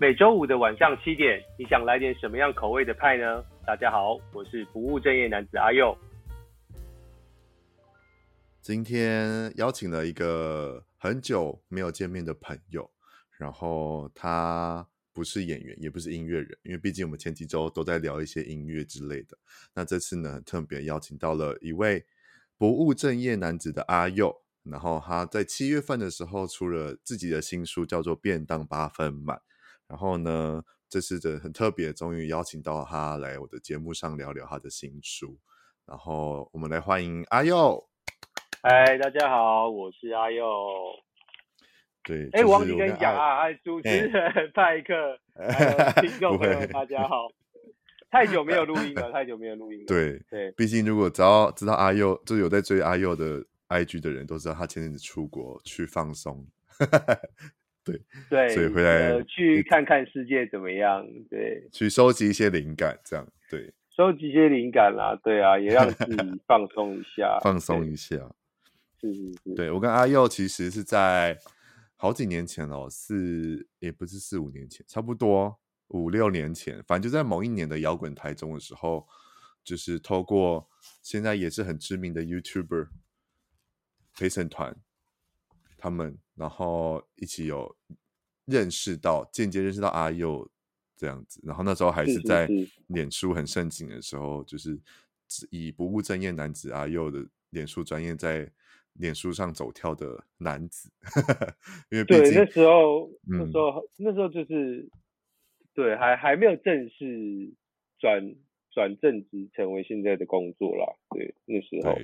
[0.00, 3.44] 每周五的晚上七点，你想来点什么样口味的派呢？
[3.64, 5.96] 大家好，我是不务正业男子阿佑。
[8.60, 12.90] 今天邀请了一个很久没有见面的朋友，
[13.38, 19.38] 然后他不是演员，也不是音乐人，因为毕竟我们前几周都在聊一些音乐之类的。
[19.72, 22.04] 那这次呢，特别邀请到了一位
[22.58, 29.36] 不务正业男子的阿佑，然后他在七月份的时候出了自己的新书，叫做《便当八分满》。
[29.88, 35.38] 然后呢，这次的很特别，终于邀请到他来我的节目上聊聊他的新书。
[35.86, 37.86] 然后我们来欢迎阿佑。
[38.62, 40.44] 嗨，大家好，我是阿佑。
[42.02, 47.28] 对，哎、就是，我忘记跟你讲啊，哎，主持人派克， 还有听 众朋友，大家好。
[48.10, 49.86] 太久没有录音了，太久没有录音了。
[49.86, 56.46] 对对，毕竟如果只要知道阿佑，就有在追阿佑的 IG 的人都知道，他前阵子出国去放松。
[57.84, 61.06] 对对，所以回来、呃、去看看世界怎么样？
[61.28, 66.16] 对，去收集一些灵感，这样对，收集一些灵感啦，对啊，也让自己
[66.48, 68.16] 放松一下，放松一下。
[69.00, 71.38] 是是是，对，我跟阿佑其实是在
[71.96, 79.06] 好几年前哦，四也不是四五年前，差不多五六年前，反正就在某一年的摇滚台中的时候，
[79.62, 80.70] 就是透过
[81.02, 82.88] 现在也是很知名的 YouTuber
[84.16, 84.74] 陪审团。
[85.84, 87.76] 他们然后一起有
[88.46, 90.48] 认识到，间接认识到阿佑
[90.96, 92.48] 这样子，然后那时候还是在
[92.86, 94.80] 脸书很盛行的时候，就是
[95.50, 98.50] 以不务正业男子阿佑的脸书专业在
[98.94, 100.90] 脸书上走跳的男子，
[101.92, 104.88] 因为毕竟对那时候、嗯、那时候那时候就是
[105.74, 107.52] 对还还没有正式
[107.98, 108.34] 转
[108.70, 111.94] 转正职成为现在的工作啦，对那时候。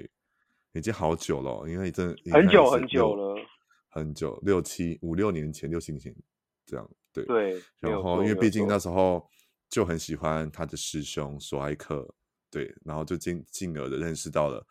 [0.72, 3.36] 已经好久了，因为真的很久很久了。
[3.90, 6.14] 很久，六七五六年前，六七年前
[6.64, 7.62] 这样，对对。
[7.80, 9.28] 然后，因为毕竟那时候
[9.68, 12.08] 就很喜欢他的师兄索艾克，
[12.50, 14.64] 对，然后就进进而的认识到了，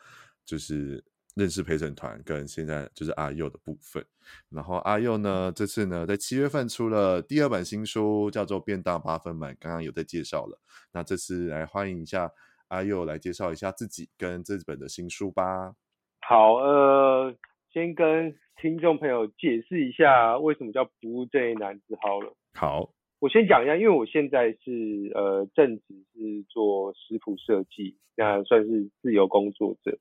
[0.46, 1.04] 就是
[1.36, 4.06] 认识陪审团跟现在就是阿佑的部分。
[4.50, 10.60] 然后阿佑呢，这次呢在七月份出了第二本新书，叫做《变大八分满》，刚刚有在介绍了。
[10.92, 12.32] 那这次来欢迎一下
[12.70, 15.76] 阿佑来介绍一下自己跟这本的新书吧。
[16.22, 17.36] 好，呃，
[17.72, 18.36] 先跟。
[18.62, 22.36] 听众朋友，解释一下为什么叫不务正业男子好了。
[22.54, 22.90] 好，
[23.22, 29.98] 我先讲一下，因为我现在是呃正职是做食谱设计，那算是自由工作者。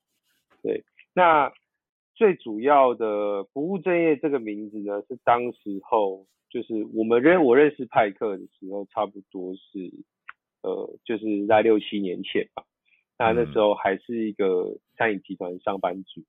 [0.60, 0.82] 对，
[1.14, 1.52] 那
[2.16, 9.92] 最主要的不务正业这个名字呢，是当时候就是我们认我认识派克的时候，差不多是
[10.64, 12.64] 呃就是在六七年前吧。
[13.16, 16.22] 那那时候还是一个餐饮集团上班族。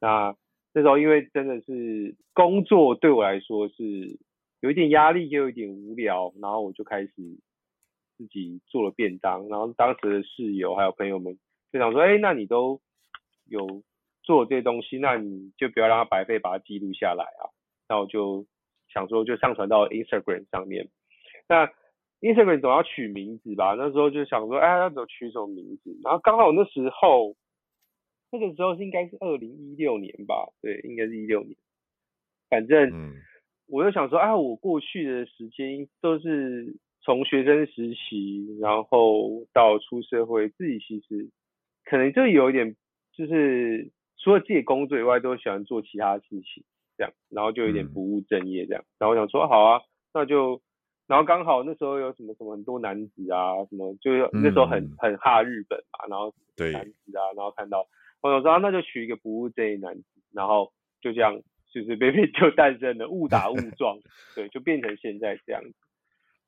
[0.00, 0.34] 那
[0.74, 4.18] 那时候因为真的是工作对我来说是
[4.60, 7.12] 有一点压力，又有一点无聊，然后我就开始
[8.16, 9.46] 自己做了便当。
[9.48, 11.38] 然后当时的室友还有朋友们
[11.70, 12.80] 就想说：“哎，那你都
[13.48, 13.82] 有
[14.22, 17.52] 做这些东西，那你就不要让它白费，把它记录下来啊。”
[17.86, 18.46] 然后我就
[18.88, 20.88] 想说，就上传到 Instagram 上面。
[21.48, 21.66] 那
[22.22, 23.74] Instagram 总要取名字吧？
[23.76, 27.36] 那时候就想说：“哎，要怎么取什么名字？”然后刚好那时候。
[28.32, 31.54] 那个时候是应该是二零一六年吧，对，应该是一六年。
[32.48, 32.90] 反正，
[33.68, 41.28] 我就想说，啊，我过去的时间都是从学生实习，然后到出社会，自己其实
[41.84, 42.74] 可能就有一点，
[43.12, 46.64] 就是除了自己工作以外，都喜欢做其他事情，
[46.96, 48.82] 这样，然后就有点不务正业这样。
[48.98, 49.82] 然后我想说，好啊，
[50.14, 50.58] 那就，
[51.06, 56.34] 然后刚好那时候有什么什么很多男子啊，什么，就那时候很很哈日本嘛，然后
[56.72, 57.86] 男子啊，然后看到。
[58.22, 61.36] 我说、啊，那就娶一个不务正业男子，然后就这样，
[61.72, 63.98] 就是随便便就诞生了，误打误 撞，
[64.36, 65.74] 对，就变成现在这样子。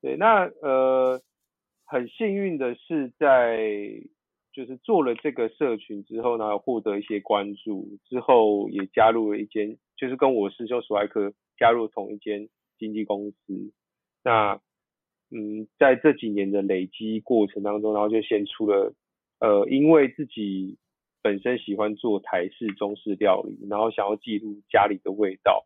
[0.01, 1.21] 对，那呃，
[1.85, 3.59] 很幸运的是，在
[4.53, 12.49] 就是做了这个社群之后呢，获得一些关注，之后也加入了一间，就是跟我师兄史外克加入同一间
[12.79, 13.73] 经纪公司。
[14.23, 14.61] 那
[15.33, 18.95] 嗯，在这几年的累积过程当中，然后就先出了，
[19.41, 20.79] 呃，因为自己。
[21.25, 25.65] 本身喜欢做台式、中式料理，然后想要记录家里的味道，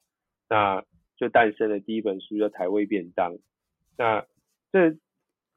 [0.48, 0.84] 那
[1.16, 3.32] 就诞生了第一本书叫《台味便当》。
[3.96, 4.24] 那
[4.70, 4.96] 这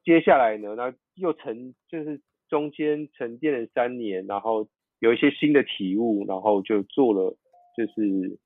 [0.04, 2.20] 接下来呢，那又沉就是
[2.50, 4.68] 中间沉淀了三年，然后
[4.98, 7.38] 有一些新的体悟，然后就做了，
[7.78, 8.40] 就是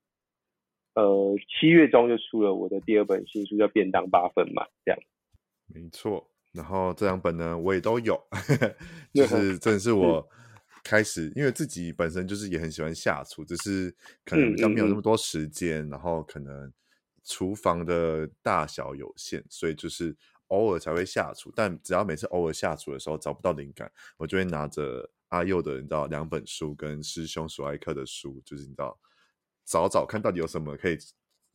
[0.96, 5.00] 呃七月中就出了我的第二本新书叫《便当八分满》这样。
[5.74, 8.22] 没错，然后这两本呢我也都有，
[9.16, 10.28] 就是正是我。
[10.86, 13.94] 开始，因为自己本身就是也很喜欢下厨，只是
[14.24, 16.72] 可能比较没有那么多时间，嗯嗯嗯，然后可能
[17.24, 20.16] 厨房的大小有限，所以就是
[20.50, 21.52] 偶尔才会下厨。
[21.56, 28.96] 但只要每次偶尔下厨的时候找不到灵感，我就会拿着阿佑的你知道两本书跟师兄索爱克的书，就是你知道
[29.66, 30.98] 找找看到底有什么可以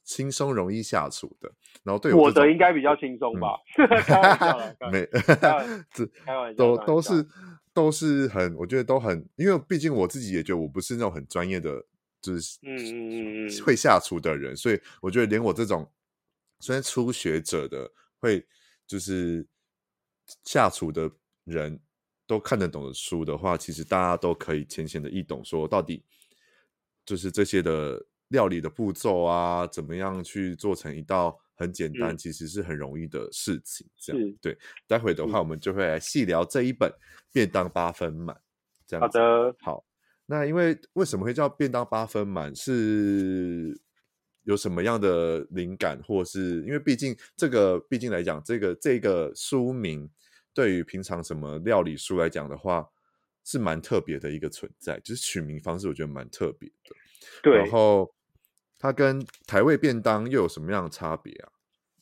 [0.02, 1.48] 轻松容易下厨的。
[1.84, 3.56] 然后对我，我的应该比较轻松吧？
[3.78, 5.06] 嗯、开玩笑啦，没，
[5.94, 7.24] 这开玩笑，都都是
[7.74, 11.86] 都是很，我觉得都很，因为毕竟我自己也觉得我不是那种很专业的。
[12.22, 15.90] 就是嗯会下厨的人，所以我觉得连我这种
[16.58, 18.46] 虽然初学者的会
[18.86, 19.48] 就是
[20.44, 21.10] 下厨的
[21.44, 21.80] 人
[22.26, 26.04] 都看得懂的书的话，其实大家都可以浅显的易懂，说到底
[27.06, 33.86] 就是这些的料理的步骤啊，怎么样去做成一道很简单，其实是很容易的事情。
[33.98, 34.56] 这样对，
[34.88, 36.90] 待会的话我们就会来细聊这一本
[37.30, 38.34] 便当八分满。
[38.86, 39.84] 这样好的，好。
[40.24, 42.54] 那因为为什么会叫便当八分满？
[42.56, 43.78] 是
[44.44, 50.08] 有什么样的灵感，或是因为毕竟这个，毕竟来讲，这个这个书名
[50.54, 52.88] 对于平常什么料理书来讲的话，
[53.44, 54.98] 是蛮特别的一个存在。
[55.00, 56.96] 就是取名方式，我觉得蛮特别的。
[57.42, 58.10] 对，然后
[58.80, 61.52] 它跟台味便当又有什么样的差别啊？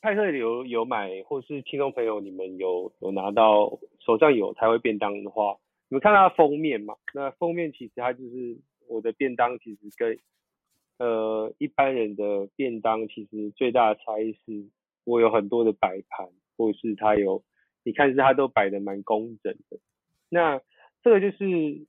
[0.00, 5.58] 派克有有买，或是听众朋友你们有有拿到手上有台味便当的话。
[5.90, 6.94] 你们看它的封面嘛？
[7.14, 10.16] 那封面其实它就是我的便当，其实跟
[10.98, 14.68] 呃一般人的便当其实最大的差异是，
[15.04, 17.42] 我有很多的摆盘，或是它有，
[17.82, 19.80] 你看是它都摆的蛮工整的。
[20.28, 20.60] 那
[21.02, 21.86] 这个就是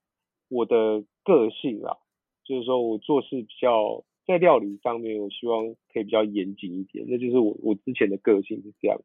[0.47, 1.97] 我的个性啦，
[2.43, 9.01] 就是说我做事比较在料理上面，我希望可以比较严谨一点，那就是我我之前的个性是这样。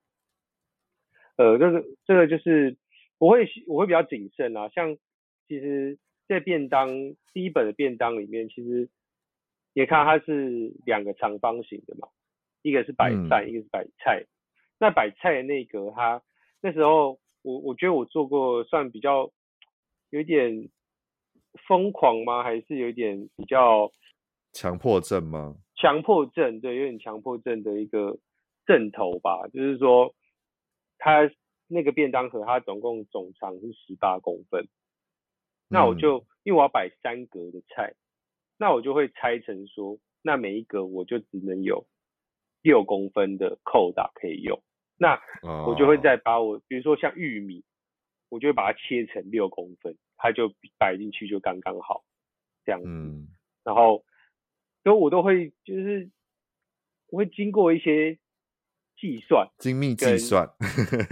[1.37, 2.77] 呃，这个这个就是。
[3.19, 4.99] 我会我会比较谨慎啊，像
[5.47, 5.97] 其实，
[6.29, 6.89] 在便当
[7.33, 8.91] 第一本的便当里面，其实
[9.73, 12.09] 你看它是两个长方形的嘛，
[12.63, 14.27] 一个是白饭，嗯、一个是白菜。
[14.81, 16.21] 那白菜的那个，它
[16.61, 19.31] 那时候我我觉得我做过算比较
[20.11, 20.69] 有点
[21.69, 22.43] 疯狂吗？
[22.43, 23.91] 还是有点比较
[24.55, 25.57] 强迫症吗？
[25.77, 28.17] 强迫症，对，有点强迫症的一个
[28.65, 30.15] 症头吧，就是说
[30.97, 31.31] 它。
[31.67, 34.69] 那个便当盒它总共总长是十八公分，
[35.67, 37.95] 那我就、嗯、因为我要摆三格的菜，
[38.59, 41.87] 那我就会拆成说，那每一格我就只能有
[42.61, 44.63] 六公分的扣打可以用，
[44.99, 45.19] 那
[45.67, 47.65] 我就会再把我，比如说像玉米，
[48.29, 52.05] 我就会把它切成六公分，它就摆进去就刚刚好
[52.67, 53.27] 这样子，嗯、
[53.65, 54.05] 然后，
[54.85, 56.09] 所以我都会就是
[57.09, 58.17] 我会经过一些。
[58.97, 60.49] 计算精密计算，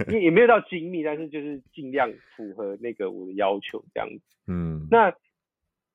[0.09, 4.21] 也也没有到精密，但是就是尽量符合那个我的要求这样子。
[4.47, 5.13] 嗯，那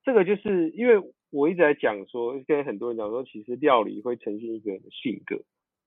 [0.04, 5.40] 这个就是因为我一直在讲说，跟很多人讲说，其实料理会呈现一个人的性格。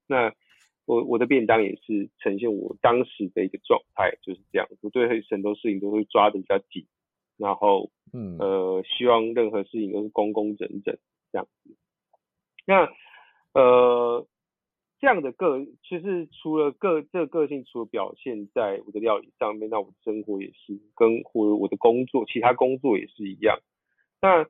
[0.08, 0.34] 那
[0.86, 4.68] 我我的便当也是呈现我当时的一个状态，就是这样。
[4.82, 6.86] 我对很多事情都会抓的比较紧，
[7.38, 10.98] 然后嗯呃，希望任何事情都是工工整整
[11.32, 11.76] 这样子。
[12.66, 12.90] 那
[13.54, 14.28] 呃。
[15.00, 23.58] 这样的个，其实除了个这个个性，除了表现在我的料理上面，那我的生活也是，跟我我的工作，其他工作也是一样。
[24.22, 24.46] 那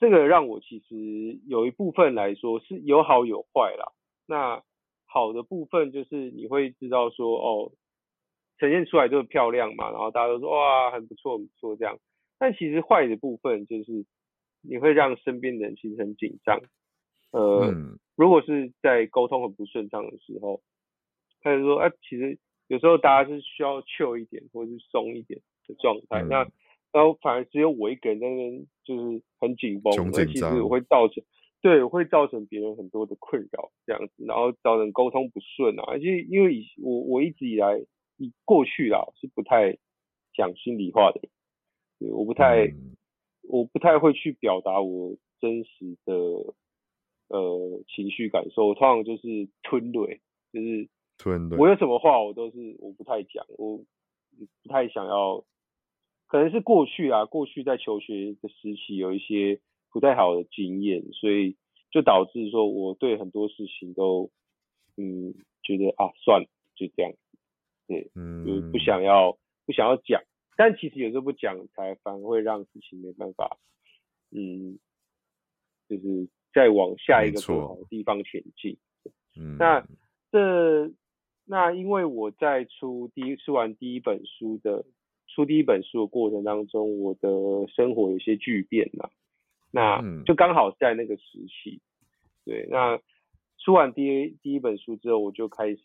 [0.00, 3.92] 这个让我其实有一部分来说是有好有坏啦。
[4.26, 4.62] 那
[5.04, 7.72] 好的部分就是你会知道说，哦，
[8.56, 11.98] 呈现出来就是漂亮嘛，然后大家都说哇，很不错，很不错这样。
[12.38, 14.06] 但其实坏的部分就是
[14.62, 16.58] 你会让身边的人其实很紧张。
[17.32, 20.60] 呃，嗯、如果是在沟通很不顺畅的时候，
[21.40, 26.36] 他就说，哎、啊，其实有时候大家是需要 chill 一点或者是松一点的状态，嗯、那
[26.92, 31.24] 然后反而只有我一个人在那边就是很紧绷，那其实我会造成，
[31.62, 37.82] 对，我会造成别人很多的困扰这样子，然后造成沟通不顺啊，而且因为以我我一直以来
[38.18, 39.78] 以过去啦是不太
[40.34, 41.20] 讲心里话的，
[41.98, 42.94] 对，我不太、嗯、
[43.48, 46.54] 我不太会去表达我真实的。
[47.32, 50.20] 呃，情绪感受，我通常就是吞泪，
[50.52, 50.86] 就是
[51.16, 51.56] 吞泪。
[51.56, 53.78] 我有什么话，我都是我不太讲，我
[54.62, 55.42] 不太想要。
[56.26, 59.58] 可能是过去啊，过去在求学的时期有一些
[59.90, 61.56] 不太好的经验，所以
[61.90, 64.30] 就导致说我对很多事情都
[64.98, 67.12] 嗯觉得啊算了，就这样，
[67.88, 70.22] 对，嗯，就不想要不想要讲。
[70.58, 73.56] 但其实有时候不讲，才反而会让事情没办法，
[74.30, 74.78] 嗯，
[75.88, 76.28] 就是。
[76.52, 78.76] 再往下一个更好的地方前进。
[79.38, 79.86] 嗯，那
[80.30, 80.90] 这
[81.44, 84.84] 那因为我在出第一出完第一本书的
[85.28, 87.28] 出第一本书的过程当中，我的
[87.68, 89.08] 生活有些巨变嘛。
[89.70, 91.80] 那就刚好在那个时期，
[92.44, 93.00] 对，那
[93.58, 95.80] 出完第一第一本书之后，我就开始，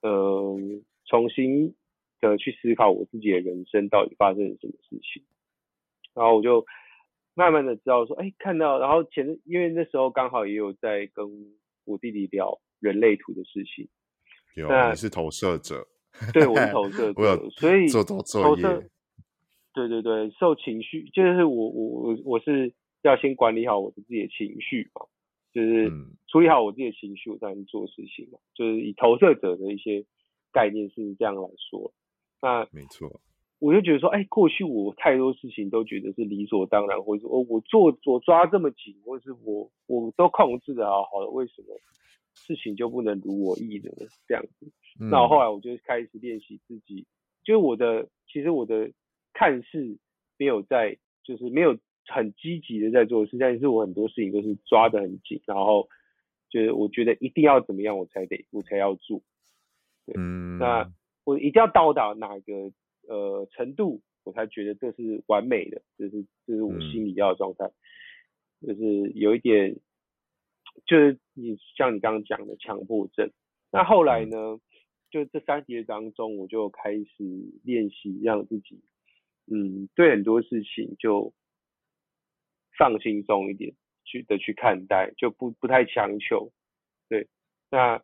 [0.00, 0.58] 呃，
[1.06, 1.74] 重新
[2.20, 5.22] 的去思考我自己的人生到底发生了什么事情，
[6.14, 6.66] 然后我就
[7.34, 11.26] 慢慢的知道说，哎，看到，然后前因为那时候刚好也有在跟
[11.84, 13.88] 我弟弟聊人类图的事情，
[14.54, 15.86] 你是投射者，
[16.32, 18.62] 对，我是投 射者，所以做做作业，
[19.74, 22.72] 对对对，受情绪，就是我我我我是
[23.02, 25.06] 要先管理好我的自己的情绪嘛。
[25.54, 25.90] 就是
[26.28, 28.38] 处理好我自己的情绪，我才能做事情嘛。
[28.54, 30.02] 就是以投射者的一些
[30.50, 31.92] 概念是这样来说，
[32.40, 33.20] 那没错。
[33.62, 41.68] 我就觉得说，哎，过去我太多事情都觉得是理所当然，或者说哦我做我抓这么紧，或者是我我都控制的好好的，为什么
[42.34, 43.90] 事情就不能如我意呢？
[44.26, 44.66] 这样子。
[45.00, 47.06] 嗯、那我后来我就开始练习自己，
[47.44, 48.90] 就是我的其实我的
[49.32, 49.96] 看似
[50.36, 51.78] 没有在，就是没有。
[52.08, 55.88] 很积极的在做事，但是我很多事情都是抓得很紧，然后
[56.50, 59.22] 就是我觉得一定要怎么样我才得我才要做，
[60.04, 60.90] 对，嗯，那
[61.22, 62.72] 我一定要到达哪个
[63.08, 67.66] 呃程度，我才觉得这是完美的，这是这是我心里要的状态，
[68.60, 69.76] 嗯，就是有一点，
[70.86, 73.30] 就是你像你刚刚讲的强迫症，
[73.70, 74.60] 那后来呢，
[75.10, 77.04] 就这三节当中，我就开始
[77.64, 78.80] 练习让自己，
[79.46, 81.32] 嗯，对很多事情就。
[82.78, 86.50] 放轻松一点去的去看待，就不不太强求，
[87.06, 87.28] 对，
[87.70, 88.02] 那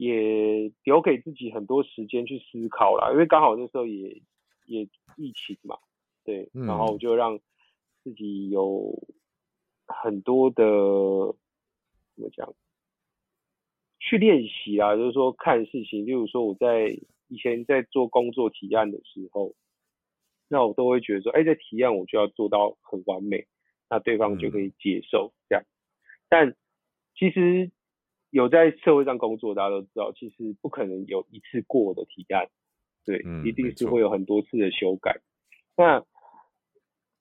[0.00, 4.22] 也留给自己很多时间去思考啦，因为刚好那时候也
[4.64, 4.88] 也
[5.18, 5.76] 疫情嘛，
[6.24, 7.38] 对，然后就让
[8.02, 8.98] 自己有
[9.86, 10.64] 很多的
[12.14, 12.54] 怎么讲，
[13.98, 19.54] 去练习啊，就是说看事情，例如说我在以前在做工作提案的时候，
[20.48, 23.46] 那我都会觉得说，哎，这提案我就要做到很完美。
[23.92, 25.64] 那对方就可以接受这样，
[26.28, 26.54] 但
[27.16, 27.72] 其实
[28.30, 32.48] 有在社会上工作，大家都知道，其实不可能有一次过的提案，
[33.04, 35.20] 对，一定是会有很多次的修改。
[35.76, 36.04] 那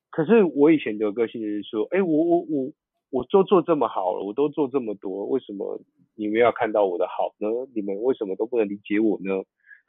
[0.09, 2.71] 可是我以前的个性就是说，哎，我我我
[3.09, 5.81] 我都做这么好了，我都做这么多，为什么
[6.15, 7.47] 你们要看到我的好呢？
[7.73, 9.43] 你们为什么都不能理解我呢？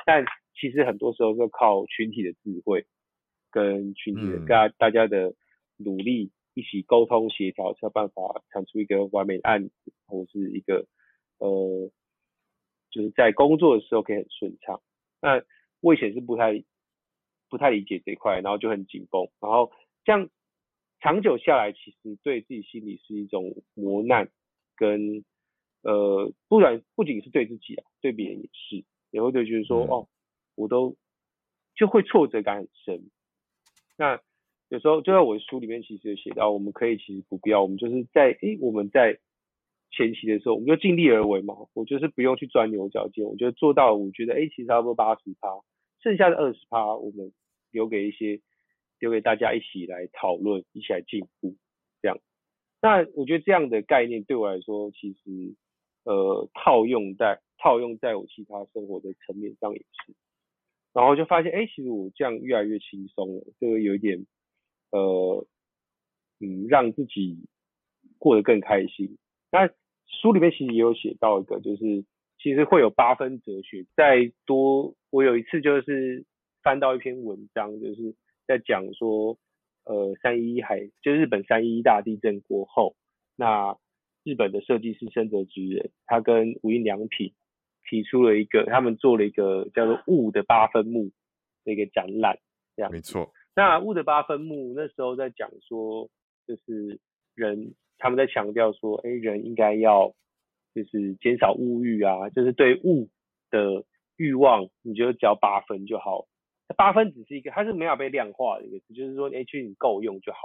[0.06, 0.24] 但
[0.54, 2.86] 其实很多时候是靠群体的智慧
[3.50, 5.34] 跟群体的大家大家的
[5.76, 6.30] 努力。
[6.54, 9.72] 一起沟通协调，才有办法产出一个完美的案子，
[10.06, 10.84] 或是一个
[11.40, 11.90] 呃，
[12.90, 14.80] 就是在工作的时候可以很顺畅。
[15.20, 15.42] 那
[15.80, 16.62] 我以前是不太
[17.48, 19.72] 不太理解这一块，然后就很紧绷，然后
[20.04, 20.28] 这样
[21.00, 24.30] 长久下来，其实对自己心里是一种磨难，
[24.76, 25.24] 跟
[25.82, 30.08] 呃，不然不仅是对自己啊，对别人也是，也会对觉得说、嗯、哦，
[30.54, 30.96] 我都
[31.74, 33.10] 就会挫折感很深。
[33.96, 34.20] 那
[34.68, 39.18] 有时候就在我的书里面，其实有写到，我们可以其实不必要，我们就是在诶，我们在
[39.90, 41.54] 前期的时候，我们就尽力而为嘛。
[41.74, 45.48] 我就是不用去钻牛角尖，我就做到，我觉得诶，其实差不多八十趴，
[46.02, 47.32] 剩下的二十趴，我们
[47.70, 48.40] 留给一些，
[48.98, 51.56] 留给大家一起来讨论，一起来进步，
[52.02, 52.18] 这样。
[52.82, 55.54] 那我觉得这样的概念对我来说，其实
[56.04, 60.14] 呃套用在套用在我其他生活的层面上也是，
[60.92, 64.26] 然后就发现诶，其实我这样越来越轻松了，这个有一点。
[64.92, 65.46] 呃，
[66.40, 67.46] 嗯，让自己
[68.18, 69.16] 过得更开心。
[69.52, 69.70] 那
[70.10, 72.04] 书里面其实也有写到一个，就是
[72.38, 73.84] 其实会有八分哲学。
[73.96, 76.24] 再多，我有一次就是
[76.62, 78.14] 翻到一篇文章，就是
[78.46, 79.38] 在讲说，
[79.84, 82.96] 呃，三一一海，就日本三一一大地震过后，
[83.36, 83.76] 那
[84.24, 87.32] 日本的设计师深泽直人，他跟无印良品
[87.88, 91.10] 提出了一个，他们做了一个叫做“物”的八分目
[91.64, 92.38] 的一个展览，
[92.76, 92.92] 这样。
[92.92, 93.32] 没错。
[93.56, 96.08] 那物的八分目那时候在讲说，
[96.46, 97.00] 就是
[97.34, 100.12] 人他们在强调说，哎，人应该要
[100.74, 103.08] 就是减少物欲啊，就是对物
[103.50, 103.84] 的
[104.16, 106.26] 欲望，你就只要八分就好。
[106.76, 110.38] 八分只是一个，它是没有被量化的一个词，就是说，哎，其实你够用就好。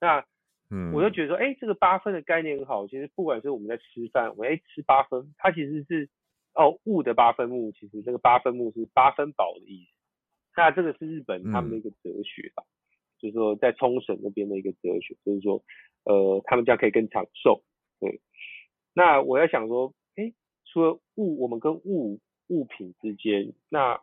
[0.00, 0.24] 那
[0.70, 2.86] 嗯，我就觉得说，哎，这个八分的概念很好。
[2.86, 6.08] 其实不管是我们在吃饭，我哎吃八分，它其实是
[6.54, 9.90] 哦物的八分目，其实这个八分目是八分饱的意思。
[10.56, 15.62] 那这个是日本他们的一个哲学吧，嗯、就是说在冲绳那边的一个哲学，就是说，
[16.04, 17.62] 呃，他们这样可以更长寿。
[18.00, 18.20] 对，
[18.94, 20.32] 那我在想说，哎，
[20.66, 24.00] 除了物，我们跟物物品之间，那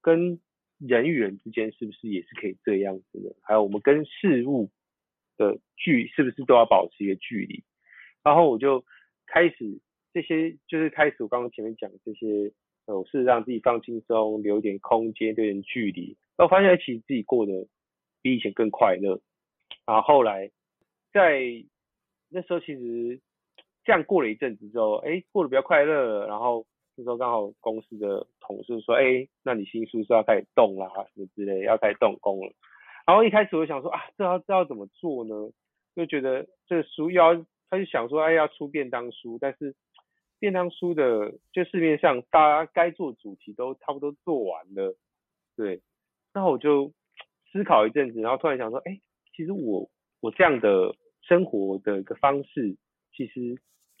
[0.00, 0.40] 跟
[0.78, 3.34] 人与人之间是不是也是可以这样子的？
[3.42, 4.70] 还有我们跟事物
[5.36, 7.64] 的距，是不是都要保持一个距离？
[8.22, 8.84] 然后我就
[9.26, 9.80] 开始
[10.12, 12.52] 这些，就是开始我刚刚前面讲这些。
[12.86, 16.16] 我是让自己放轻松，留一点空间，留点距离。
[16.36, 17.68] 然后发现其实自己过得
[18.20, 19.20] 比以前更快乐。
[19.86, 20.50] 然后后来
[21.12, 21.40] 在
[22.28, 23.20] 那时候，其实
[23.84, 26.64] 这样过了一阵子之后，哎，过得比较快乐，然后
[26.96, 32.52] 那时候刚好公司的同事说，哎，那你新书是要开始动啦，什么之类，要开始动工了。
[33.06, 35.34] 然后一开始我想说啊，这要这要怎么做呢？
[35.96, 37.34] 就觉得这个书要，
[37.68, 39.74] 他就想说，哎，要出便当书，但是
[40.38, 44.94] 便当书的就市面上大家该做主题都差不多做完了，
[45.56, 45.82] 对。
[46.32, 46.92] 然后我就
[47.50, 49.00] 思考一阵子，然后突然想说，哎，
[49.34, 49.90] 其实我
[50.20, 52.76] 我这样的生活的一个方式，
[53.12, 53.58] 其实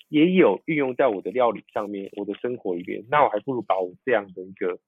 [0.08, 3.04] 也有运用在我的料理上面，我的生活里面。
[3.10, 4.78] 那我还不如把我这样的一个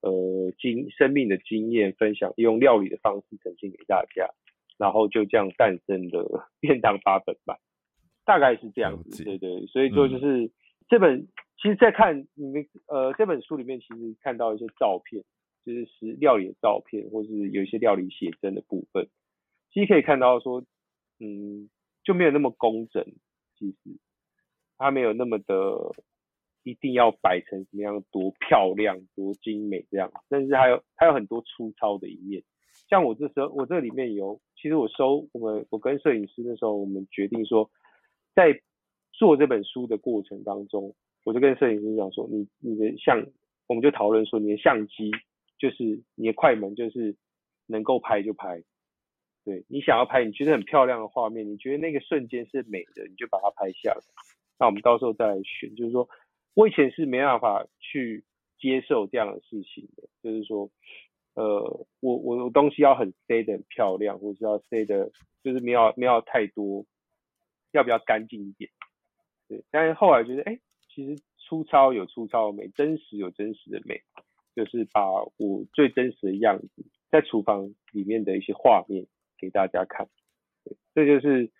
[0.00, 4.28] 呃经生命的经验分享，用料理的方式呈现给大家，
[4.78, 7.58] 然后就这样诞生了便当八本吧，
[8.24, 9.24] 大概是这样子。
[9.24, 10.50] 对对，所以说就是、嗯、
[10.88, 11.26] 这本，
[11.60, 15.22] 其实，在看你们呃这本书里面，其实看到一些照片。
[15.64, 19.06] 就是是料理的照片，或是有一些料理写真的部分，
[19.72, 20.64] 其实可以看到说，
[21.22, 21.70] 嗯，
[22.02, 23.04] 就没有那么工整，
[23.56, 23.76] 其实
[24.76, 25.94] 它没有那么的
[26.64, 32.42] 一定要摆成什么样多漂亮、多精美这样，但是还有还有很多粗糙的一面。
[32.88, 37.70] 像我这时候，我这里面有，其实我收我们我跟摄影师那时候，我们决定说，
[38.34, 38.60] 在
[39.12, 43.24] 做这本书的过程当中，我就跟摄影师讲说，你你的相，
[43.68, 45.12] 我们就讨论说你的相机。
[45.58, 47.14] 就是你的快门，就是
[47.68, 48.64] 能够拍就拍，
[49.44, 54.00] 对，你想要拍，你觉得很漂亮的画面，你觉得那个瞬间是美的，你就把它拍下来。
[54.58, 55.74] 那我们到时候再来选。
[55.74, 56.08] 就是说，
[56.54, 58.24] 我以前是没办法去
[58.58, 60.70] 接受这样的事情的，就是说，
[61.34, 65.10] 呃，我我我东西要很 say 的很漂亮，或是要 say 的，
[65.42, 66.84] 就是没有没有太多，
[67.72, 68.70] 要不要干净一点？
[69.48, 70.58] 对，但是后来觉得，哎，
[70.88, 74.00] 其实粗糙有粗糙的美，真实有真实的美。
[74.54, 79.06] 就是把我最真实的样子，在厨房里面的一些画面
[79.42, 80.08] 给大家看，
[80.62, 81.50] 对，这就是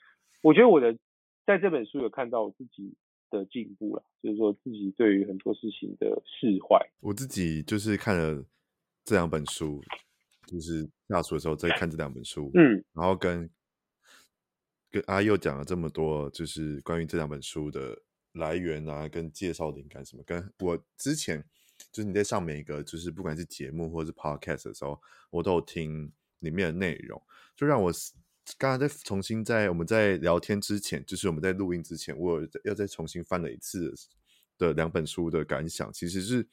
[0.40, 0.96] 我觉得我的
[1.44, 2.94] 在这本书有看到我自己
[3.28, 6.78] 的进步了，就是说自己对于很多事情的释怀。
[7.00, 8.44] 我自己就是看了
[9.04, 9.82] 这两本书，
[10.46, 13.50] 就是下厨的时候在看这两本书，嗯，然后跟
[14.88, 18.00] 跟阿佑讲了这么多，就是关于这两本书的
[18.34, 21.44] 来源啊，跟介绍灵感什么，跟我之前。
[21.90, 24.96] 就是你在上每一个，就是不管是节目或者是 podcast 的时候，
[25.30, 27.20] 我都有听里面的内容，
[27.56, 27.90] 就让我
[28.58, 33.94] 刚刚在重新在我们在聊天之前，就是我们在录音之前，我有要再重新翻了一次
[34.58, 35.92] 的两本书的感想。
[35.92, 36.46] 其实是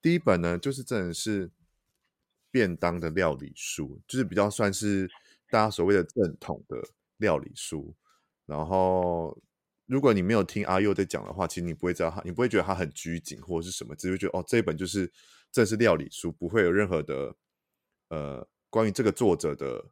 [0.00, 1.50] 第一本呢，就是真的是
[2.50, 5.06] 便当的料理书，就是比较算是
[5.50, 6.82] 大家所谓的正统的
[7.18, 7.94] 料理书，
[8.46, 9.38] 然后。
[9.88, 15.08] 如果你没有听阿佑在讲的话，其实你不会知道他，你不会觉得他很拘谨或者是什么，只会觉得哦，这一本就是
[15.52, 17.36] 这是料理书，不会有任何的
[18.08, 19.82] 呃关于这个作者的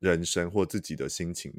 [0.00, 1.50] 人生或自己的心情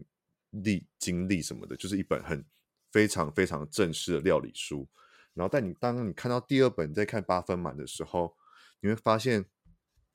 [0.51, 2.45] 历经历什么的，就是一本很
[2.91, 4.87] 非常非常正式的料理书。
[5.33, 8.31] 然后，但你当你看到第二本在看八分满的时候，
[8.79, 9.43] 你会发现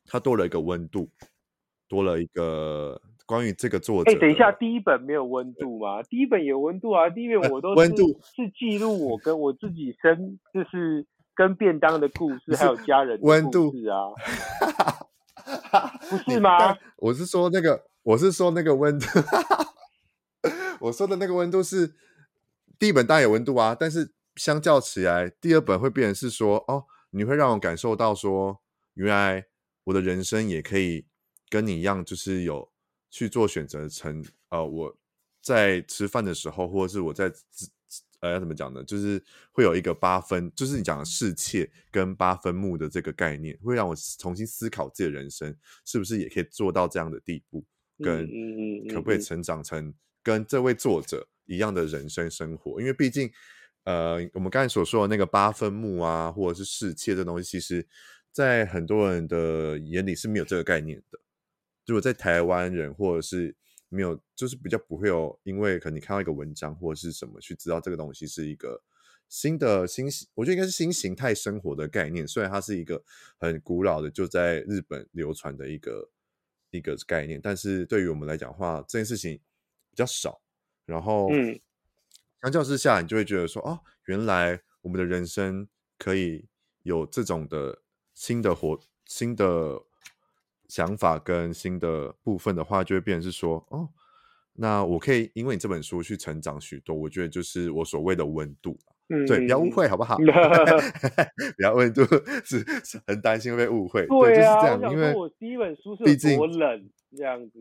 [0.05, 1.11] 它多了一个温度，
[1.89, 3.03] 多了一个。
[3.27, 6.01] 关于这个作者，哎，等一下，第一本没有温度吗？
[6.05, 14.11] 第一本有温度啊，第一本我都是温度是记录我跟我自己生，就是跟便当的故事， 还有家人的故事啊，
[16.19, 16.77] 不是吗？
[16.97, 19.07] 我是说那个，我是说那个温度，
[20.81, 21.95] 我说的那个温度是
[22.79, 28.61] 第一本当然有温度啊，但是相较起来，第二本会变成是说，哦，你会让我感受到说，
[28.95, 29.47] 原来
[29.85, 31.07] 我的人生也可以
[31.49, 32.71] 跟你一样，就是有。
[33.13, 34.97] 去做选择成呃，我
[35.43, 37.29] 在吃饭的时候，或者是我在
[38.21, 38.83] 呃要怎么讲呢？
[38.85, 45.55] 就是会有一个八分，就是你讲的侍妾跟八分目的这个概念，会让我重新思考自己的人生
[45.85, 47.65] 是不是也可以做到这样的地步，
[47.99, 48.27] 跟
[48.89, 52.81] 可不可以成长成跟这位作者一样的人生生活？
[52.81, 53.31] 因为毕竟
[53.85, 57.87] 呃，我们刚才所说的那个八分目啊，或者是侍妾这东西，其实
[58.31, 61.19] 在很多人的眼里是没有这个概念的。
[61.87, 63.57] 如果在台湾人或者是
[63.93, 68.81] 没有，就是比较不会有，因为可能你看到一个文章或者是什么去知道这个东西是一个
[69.29, 72.27] 新的新型，我觉得应该是新形态生活的概念。
[72.27, 73.03] 虽然它是一个
[73.37, 76.09] 很古老的，就在日本流传的一个
[76.71, 79.37] 一个概念，但是对于我们来讲的话，这件事情
[79.91, 80.41] 比较少。
[80.87, 81.61] 然后，嗯，
[82.41, 86.47] 相较之下，你就会觉得说，哦，原来我们的人生可以
[86.85, 87.83] 有这种的
[88.15, 89.83] 新的活，新的。
[90.71, 93.89] 想法跟新的部分的话，就会变成是说，哦，
[94.55, 96.95] 那我可以因为你这本书去成长许多。
[96.95, 98.79] 我觉得就是我所谓的温度，
[99.09, 100.17] 嗯，对，不要误会好不好？
[101.57, 102.05] 不要温度
[102.45, 104.93] 是是很担心会被误会，对啊，对就是这样。
[104.93, 107.59] 因为我第一本书是我冷这样子，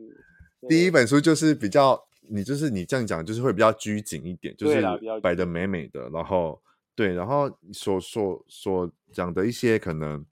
[0.68, 4.82] 第一本书就是比较你就是你这样讲，就是会比较拘谨一点，就是
[5.22, 6.62] 摆的美美的，然后
[6.94, 10.24] 对，然后所所所讲的一些可能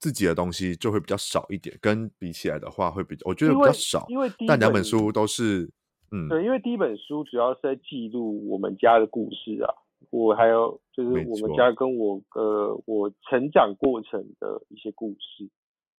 [0.00, 5.70] 自己的东西就会比较少一点，跟比起来的话会比较，我觉得比较少，因为，因为但两本书都是，
[6.10, 9.72] 嗯，对，因为第一本书主要是在记录我们家的故事啊，
[10.10, 15.48] 我还有就是我们家跟我呃我成长过程的一些故事，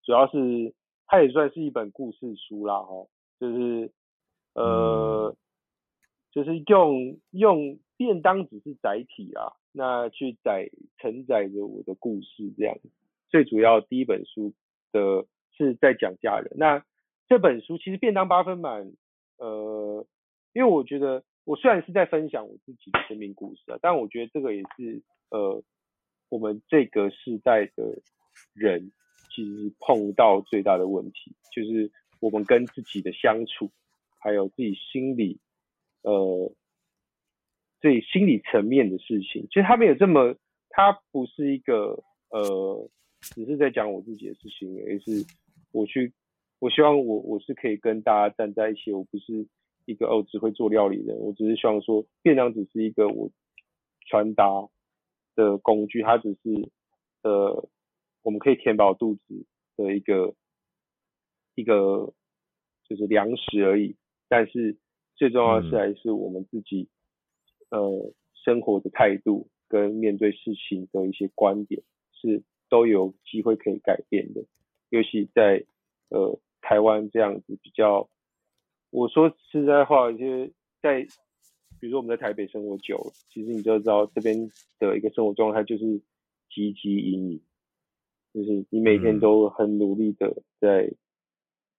[0.02, 0.74] 主要是
[1.06, 3.06] 它也算是一本故事书啦，哈，
[3.38, 3.92] 就是。
[4.52, 5.32] 呃，
[6.32, 12.76] 就是用用便当只是载体啊，那去载承载着我的故事这样。
[13.30, 14.52] 最主要第一本书
[14.92, 16.84] 的是在讲家人，那
[17.28, 18.92] 这本书其实便当八分满，
[19.38, 20.06] 呃，
[20.52, 25.62] 因为我觉得我虽然是在分享我自己的生命故事啊，但我觉得这个也是呃
[26.28, 28.02] 我们这个世代的
[28.52, 28.92] 人
[29.34, 31.90] 其实碰到最大的问题，就是
[32.20, 33.70] 我们跟自己的相处。
[34.22, 35.40] 还有自己心理，
[36.02, 36.52] 呃，
[37.80, 40.36] 自己心理层面的事情，其实他没有这么，
[40.68, 45.24] 他不是一个呃，只是在讲我自己的事情，而是
[45.72, 46.12] 我去，
[46.58, 49.46] 我希望我我是可以跟大家站在一起，我不是
[49.84, 53.30] 一个哦只会做料理的，我只是希望说，便当只是一个我
[54.06, 54.68] 传达
[55.36, 56.70] 的工具，它只是
[57.22, 57.68] 呃，
[58.22, 60.34] 我们可以填饱肚子的一个
[61.54, 62.12] 一个
[62.88, 63.96] 就是粮食而已。
[64.28, 64.76] 但是
[65.16, 66.88] 最重要的是还是我们自己，
[67.68, 74.42] 嗯、呃，生活的态度跟面对事情的一些观点是都有机会可以改变的。
[74.88, 75.66] 尤其在
[76.08, 78.08] 呃台湾这样子比较，
[78.90, 81.02] 我说实在话，就是在
[81.78, 85.84] 比如说我们在台北生活久了，其实你就知道这边的一个生活状态就是
[86.50, 87.42] 汲汲营营，
[88.32, 90.92] 就是你每天都很努力的在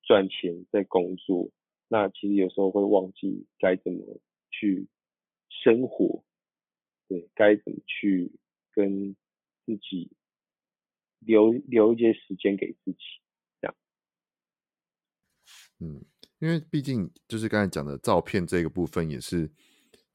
[0.04, 1.50] 赚钱，在工作。
[1.88, 4.88] 那其实有时候会忘记该怎么去
[5.50, 6.24] 生活，
[7.10, 8.32] 对，该怎么去
[8.72, 9.16] 跟
[9.66, 10.10] 自己
[11.22, 13.00] 留留一些时间给自己，
[13.60, 13.76] 这样。
[15.80, 16.06] 嗯，
[16.40, 19.50] 因为毕竟就是刚才讲的照片这个部分，也是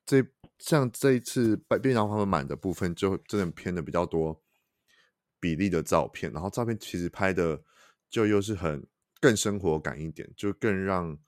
[0.04, 0.24] 这
[0.58, 4.40] 像这一次便当八分满的部分，就真的偏的比较多
[5.40, 7.62] 比例的照片，然后照片其实拍的
[8.08, 8.86] 就又是很
[9.20, 11.18] 更生活感一点，就更让。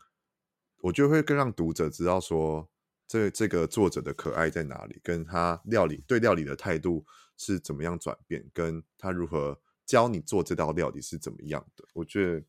[0.80, 2.70] 我觉得会更让读者知道说，
[3.08, 7.04] 这这个作者的可爱在哪里，跟他料理对料理的态度
[7.36, 11.84] 是怎么样转变，跟他如何教你做这道料理是怎么样的。
[11.92, 12.44] 我觉得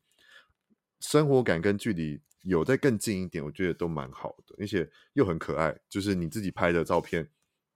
[1.00, 5.76] 生活感跟距离有再更近一点，我觉得都蛮好的，而且又很可爱。
[5.88, 7.28] 就是你自己拍的照片，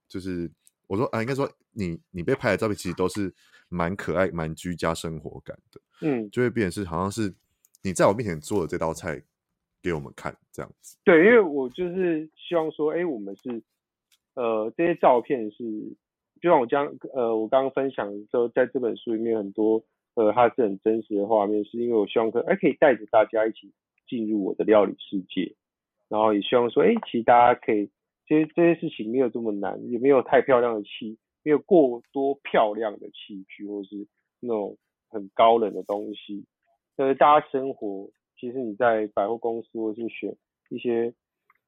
[0.07, 0.49] 就是
[0.87, 3.33] 我说啊，应该说你你被拍的照片其实都是
[3.67, 5.81] 蛮可爱、蛮居家生活感的。
[5.99, 7.33] 嗯，就会变成是好像是
[7.81, 9.21] 你在我面前做的这道菜。
[9.81, 13.61] 给我们看这样子，对，因为我就是希望说，哎，我们是，
[14.33, 15.63] 呃，这些照片是，
[16.45, 19.81] 就像我将，呃，我刚刚分享说，在这本书里面很多，
[20.13, 23.73] 呃，它是很真实的画面，是因为我希望可，哎，可以带着大家一起
[24.07, 25.55] 进入我的料理世界，
[26.07, 27.87] 然后也希望说，哎，其实大家可以，
[28.27, 34.05] 其实这些事情没有这么难，也没有太漂亮的器，没有过多漂亮的器具，或是
[34.39, 34.77] 那种
[35.09, 36.45] 很高冷的东西，
[36.97, 38.11] 呃，大家生活。
[38.37, 40.35] 其实你在百货公司或是选
[40.69, 41.11] 一些，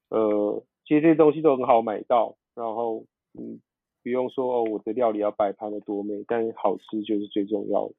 [0.09, 3.59] 呃，其实这些东西都很好买到，然后嗯，
[4.03, 7.95] 不用说哦，我的料理要摆盘的多美，但是好吃就是最重要的，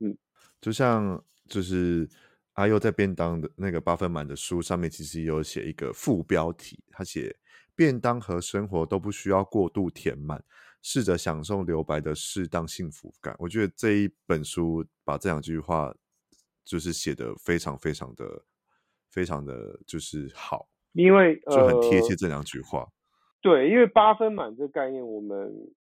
[0.00, 0.16] 嗯，
[0.60, 2.08] 就像就是
[2.54, 7.36] 阿佑在便当的那个八分满的书上面，其实有写一个副标题，他写
[7.74, 10.42] 便当和生活都不需要过度填满，
[10.82, 13.34] 试着享受留白的适当幸福感。
[13.38, 15.94] 我觉得这一本书把这两句话。
[16.62, 18.44] 就是写的非常非常的
[19.10, 22.86] 非常的就是好，因为就很贴切这两句话。
[23.42, 25.72] 呃、对，因为八分满这个概念，我们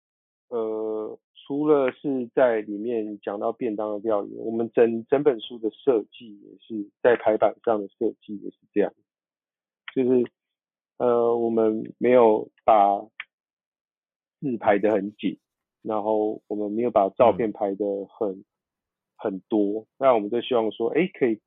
[0.50, 8.93] 呃除了是在里面讲到便当的料理，我们整整本书的设计也是在排版上的设计也是这样，
[9.93, 10.26] 就是
[10.98, 13.00] 呃我们没有把
[14.39, 15.38] 字排得很紧，
[15.82, 18.30] 然后我们没有把照片排得很。
[18.30, 18.45] 嗯
[19.22, 21.41] 很多，那我们就希望说，哎，可以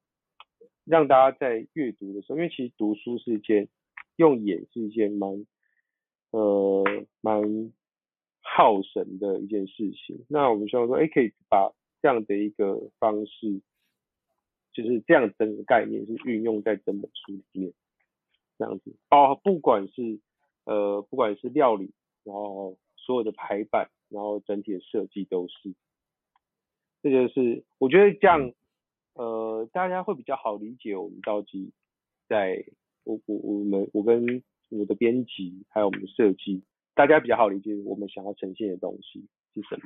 [0.85, 3.67] 让大家在阅读的时候，因为其实读书是一件
[4.17, 5.47] 用眼是一件蛮
[6.33, 6.85] 呃
[7.21, 7.73] 蛮
[8.41, 10.27] 耗神的一件事情。
[10.29, 13.61] 那我们希望说，哎，可以把这样的一个方式，
[14.73, 17.73] 就是这样整个概念是运用在整本书里面，
[18.59, 20.19] 这样子，包不管是
[20.65, 21.93] 呃不管是料理，
[22.25, 25.75] 然后所有的排版，然后整体的设计都是。
[27.03, 28.53] 这就是我觉得这样，
[29.15, 31.73] 呃，大家会比较好理解我们到底
[32.29, 32.65] 在
[33.05, 36.63] 我我我们我跟我的编辑还有我们的设计，
[36.95, 39.83] 大家比较好理解我们想要呈现的东西是什么。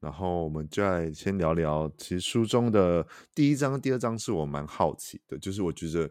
[0.00, 6.10] 然后我们就来先聊聊，其实书中的第一章、第二章是我蛮好奇的，就是我觉得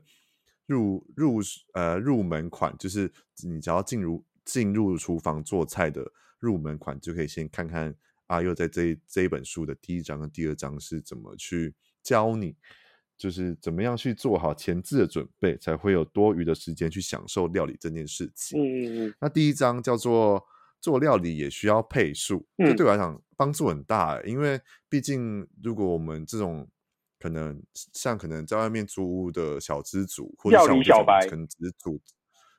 [0.67, 1.39] 入入
[1.73, 3.11] 呃入门款，就是
[3.43, 7.95] 你只要进入进入厨房做菜的入门款，就可以先看看
[8.27, 12.55] 阿佑在这这一本书的第一章跟第二章是怎么去教你，
[13.19, 18.60] 就是怎么样去做好前置的准备，才会有多余的时间去享受料理这件事情。
[18.60, 19.15] 嗯嗯嗯。
[19.21, 20.43] 那第一章叫做。
[20.82, 24.23] 做料理也需要配速，这对我来讲帮助很大，欸。
[24.25, 26.65] 因为毕竟，如果我们这种
[27.19, 31.99] 可能像可能在外面租屋的小资主，或者像我小白可能只是煮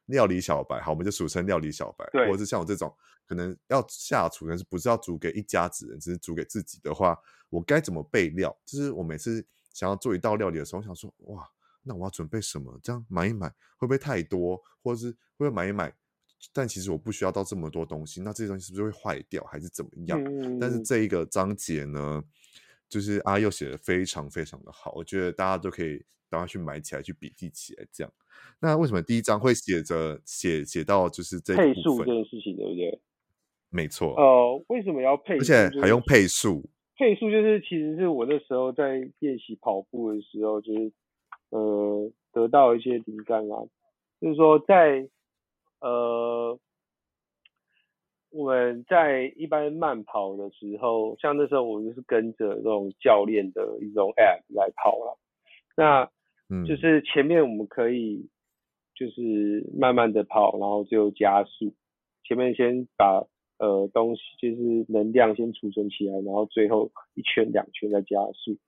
[0.05, 2.95] 料理小白，好，我们就俗称料理小白，或者是像我这种
[3.27, 7.17] 可能要下厨，但是不是要煮给一家子人，只是煮给自己的话，
[7.49, 8.55] 我该怎么备料？
[8.67, 11.49] 就是我每次想要做一道料理的时候，我想说，哇，
[11.83, 12.79] 那我要准备什么？
[12.83, 14.61] 这样买一买会不会太多？
[14.83, 15.93] 或者是会不会买一买？
[16.55, 20.19] 但其实我不需要到这么多东西，那这些东西是不是会坏掉，还是怎么样？
[20.25, 22.25] 嗯、但是这一个章节呢，
[22.89, 27.87] 就是阿佑写的非常非常的好，我觉得大家都可以赶快去买起来，去笔记起来。
[27.93, 28.11] 这样，
[28.59, 33.03] 那为什么第一章会写着写写到就是这配数这件事情，对不对？
[33.69, 34.15] 没错。
[34.17, 35.35] 呃，为什么要配？
[35.37, 36.69] 而且还用配速？
[37.01, 40.93] 配速就是其实是我那时候在练习跑步的时候，就是
[41.49, 43.65] 呃得到一些灵感啊，
[44.21, 45.09] 就是说在。
[45.83, 46.59] 呃，
[48.31, 55.19] 我们在一般慢跑的时候，像那时候我就是跟着这种教练的一种 app 来跑了。
[55.75, 56.11] 那，
[56.51, 58.29] 嗯，就是前面我们可以
[58.95, 61.73] 就是慢慢的跑，然后最后加速。
[62.25, 63.25] 前面先把
[63.61, 68.59] 呃东西就是能量先储存起来，然后最后一圈两圈再加速。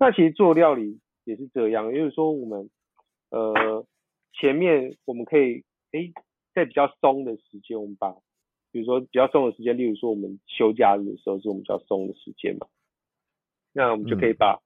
[0.00, 2.68] 那其实做料理也是这样，也就是说我们
[3.30, 3.86] 呃
[4.32, 6.12] 前面我们可以诶。
[6.52, 8.10] 在比较松的时间，我们把，
[8.72, 12.66] 比如说比较松的时间，例如说我们休假日的时候是我们比较松的时间嘛，
[13.72, 14.60] 那我们就可以把，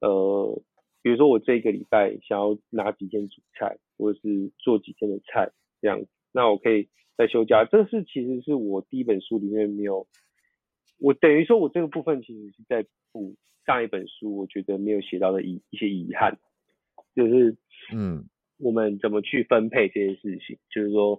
[0.00, 0.62] 嗯、呃，
[1.00, 7.64] 比如说我这个礼拜想要拿几天煮菜，或者是做几天的菜这样子，那我可以在休假。
[7.64, 10.06] 这是其实是我第一本书里面没有，
[10.98, 16.38] 我等于说我这个部分其实是在补上一本书，我觉得没有写到的遗一些遗憾，
[17.14, 17.56] 就是
[17.94, 18.28] 嗯。
[18.58, 20.56] 我们怎么去分配这些事情？
[20.70, 21.18] 就是说，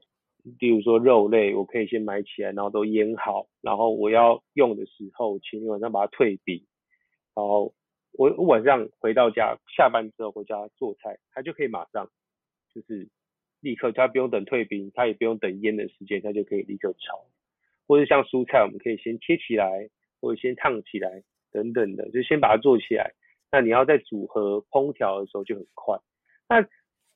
[0.60, 6.64] 例如说肉类，我可以先买起来，然后都腌好，然后我要用的时候，前天晚上把它退冰，
[7.36, 7.74] 然后
[8.14, 12.10] 我晚上回到家，下班之后回家做菜，它就可以马上
[12.74, 13.10] 就是
[13.64, 17.26] 立刻，它不用等退冰，它也不用等腌的时间，它就可以立刻炒。
[17.88, 19.90] 或者像蔬菜，我们可以先切起来，
[20.22, 23.14] 或者先烫起来等等的，就先把它做起来。
[23.52, 25.98] 那你要在组合烹调的时候就很快。
[26.48, 26.68] 那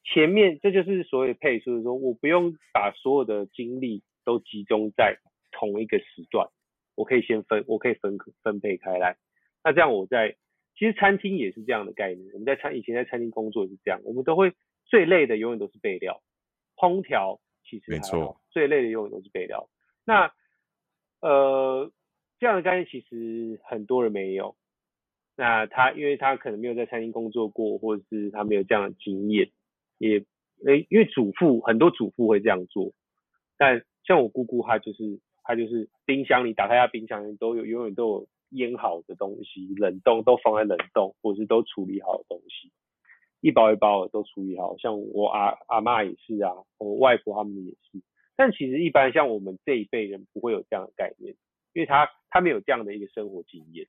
[0.04, 5.18] 前面这就是所谓配速，就是说我不用把所有的精力都集中在
[5.52, 6.48] 同一个时段，
[6.96, 9.18] 我可以先分，我可以分分配开来。
[9.64, 10.36] 那这样我在
[10.78, 14.54] 其实餐厅也是这样的概念，我们在餐以前在餐厅工作也是这样，我们都会
[14.86, 16.22] 最累的永远都是备料，
[16.78, 19.68] 烹调其实没错，最累的永远都是备料。
[20.06, 20.32] 那
[21.20, 21.92] 呃
[22.40, 24.56] 这样的概念其实很多人没有，
[25.36, 29.50] 那他因为他可能没有在餐厅工作过，或者是他没有这样的经验。
[29.98, 30.20] 也，
[30.66, 32.94] 诶，因为主妇很多主妇会这样做，
[33.58, 42.72] 但像我姑姑她就是她就是冰箱里打开她冰箱里都有永远都有腌好的东西，冷冻都放在冷冻，或是都处理好的东西，
[43.48, 44.78] 一包一包的都处理好。
[44.78, 48.02] 像我阿阿嬷也是啊，我外婆他们也是。
[48.36, 51.34] 但其实一般像我们这一辈人不会有这样的概念，
[51.72, 53.88] 因为他他没有这样的一个生活经验。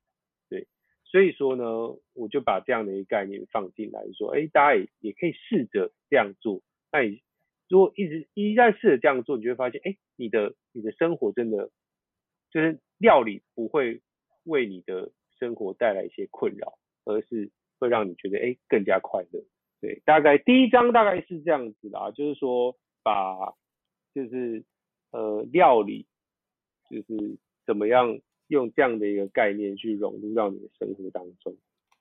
[0.49, 0.65] 对
[1.03, 1.65] 所以说呢，
[2.13, 6.61] 我就把这样的一个概念放进来，说，哎，大家也也可以试着这样做。
[6.91, 7.21] 那你
[7.67, 11.69] 如果一直一旦试着这样做，你就会发现，哎，你的你的生活真的
[12.49, 14.01] 就是料理不会
[14.45, 19.43] 为你的生活带来一些困扰，而是会让你觉得，哎，更加快乐。
[19.81, 23.53] 对，大概第一章大概是这样子啦，就是说把
[24.13, 24.63] 就是
[25.11, 26.05] 呃料理
[26.89, 28.19] 就是怎么样。
[28.49, 31.55] 用这样的一个概念去融入到你的生活当中，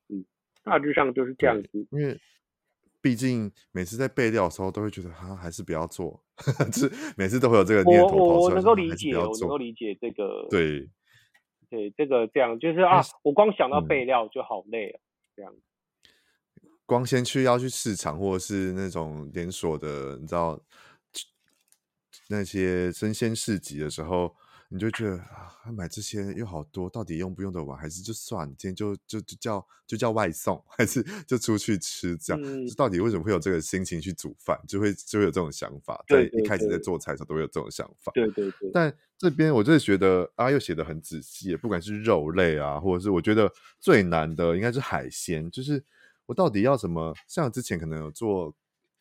[0.08, 0.24] 嗯，
[0.64, 1.86] 大致上就是这样子。
[1.90, 2.18] 因为
[3.02, 6.18] 毕竟每次在备料的时候，都会觉得哈，还是不要做，
[6.72, 8.16] 就是每次都会有这个念头。
[8.16, 10.46] 我我能够理解，我能够理解这个。
[10.48, 10.88] 对，
[11.68, 15.02] 对，这个这样就是啊，我光想到备料就好累了，嗯、
[15.36, 15.54] 这样。
[16.88, 20.58] 光先去要去市场或者是那种连锁的，你知道
[22.28, 24.34] 那些生鲜市集的时候。
[24.70, 27.74] 你就觉得啊，买这些又好多，到底用不用得完？
[27.78, 32.42] 还是就算今天就就就叫就叫外送，还是就出去吃这样？
[32.44, 34.60] 嗯、到底为什么会有这个心情去煮饭？
[34.68, 36.04] 就会就会有这种想法。
[36.06, 38.12] 在一开始在做菜的时候都会有这种想法。
[38.14, 38.70] 对对对。
[38.70, 45.82] 但这边我就是觉得啊，又写得很仔细，不管是肉类啊，或者是我觉得最难的应该是海鲜，就是
[46.28, 47.12] 我到底要什么？
[47.26, 48.54] 像之前可能有做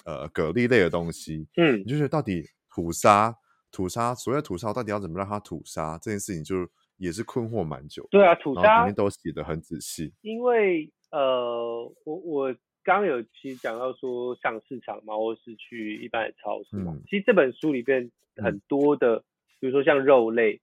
[0.05, 2.41] 呃蛤蜊类的东西，嗯，你就觉得到底
[2.73, 3.35] 吐沙。
[3.69, 5.99] 吐沙，所谓吐沙，到底要怎么让它吐沙？
[6.01, 6.55] 这件事情就
[6.95, 8.07] 也是困惑蛮久。
[8.09, 10.13] 对啊，吐沙里面都写的很仔细。
[10.21, 16.93] 因为呃，我我刚刚有其实讲到说上市场嘛，或是去一般的超市嘛。
[16.95, 19.23] 嗯、其实这本书里边很多的，嗯、
[19.59, 20.61] 比如说像肉类，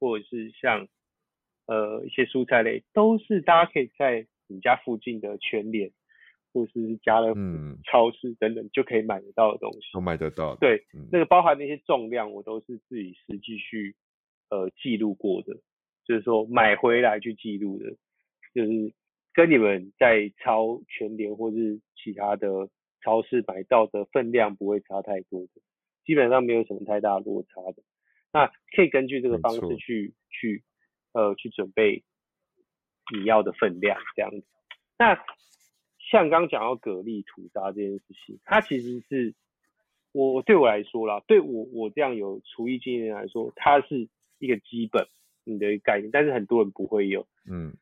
[0.00, 0.88] 或者是像
[1.66, 5.92] 呃一些蔬菜类，都是大家可以在你家附近的全联。
[6.52, 7.40] 或是家乐福、
[7.84, 10.56] 超市等等就可以买得到的东西，都买得到。
[10.56, 13.94] 对，嗯、那个包含那些重量，我都是自己实际去
[14.50, 15.54] 呃记录过的，
[16.04, 17.90] 就是说买回来去记录的，
[18.54, 18.92] 就是
[19.32, 22.68] 跟你们在超全联或是其他的
[23.02, 25.60] 超市买到的分量不会差太多的，
[26.04, 27.82] 基本上没有什么太大落差的。
[28.32, 30.62] 那可以根据这个方式去去
[31.12, 32.04] 呃去准备
[33.12, 34.44] 你要的分量这样子。
[34.98, 35.18] 那
[36.10, 39.32] 像刚讲到蛤蜊吐沙这件事情，它其实是
[40.10, 44.08] 我对我来说啦，对我我这样有厨艺经验来说，它是
[44.40, 45.06] 一个基本
[45.44, 47.26] 你的概念，但是很多人不会有。
[47.48, 47.76] 嗯，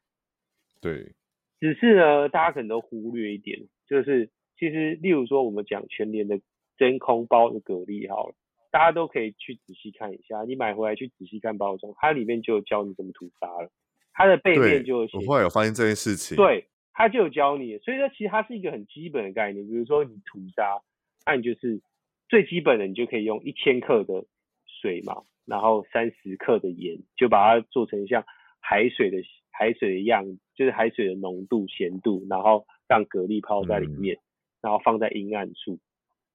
[0.82, 1.14] 对。
[1.58, 6.38] 只是呢，大家可能都忽略一点，就是其实例如说我们讲全年的
[6.76, 8.34] 真空包的蛤蜊好了，
[8.70, 13.70] 大家都可以去仔细看一下，你买回来去仔细看包装，它里面就有教你怎么吐沙了，
[14.12, 15.16] 它的背面就有写。
[15.16, 16.36] 我后来有发现这件事情。
[16.36, 16.68] 对。
[16.98, 19.64] 他就有教你，所以说其实它是一个很基本的概念。
[19.68, 20.82] 比如说你吐沙，
[21.24, 21.80] 那你就是
[22.28, 24.26] 最基本的，你就可以用一千克的
[24.66, 28.24] 水嘛，然后三十克的盐，就把它做成像
[28.58, 29.18] 海水的
[29.52, 30.24] 海水的样，
[30.56, 34.26] 就是海水的浓度、咸度，然后让蛤蜊泡在里面，嗯、
[34.62, 35.78] 然后放在阴暗处，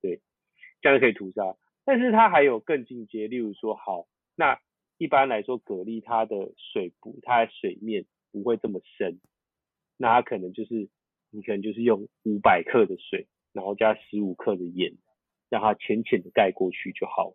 [0.02, 0.22] 对，
[0.82, 1.58] 这样就可以吐沙。
[1.84, 4.06] 但是它还有更进阶，例如说，好，
[4.38, 4.58] 那
[4.98, 9.20] 一般来说蛤蜊它的水不，它的水面不会这么深。
[9.98, 10.90] 那它可能就是，
[11.30, 14.94] 你可能就是用五百克的水，然后加十五克的盐，
[15.50, 17.34] 让它浅浅的盖过去就好，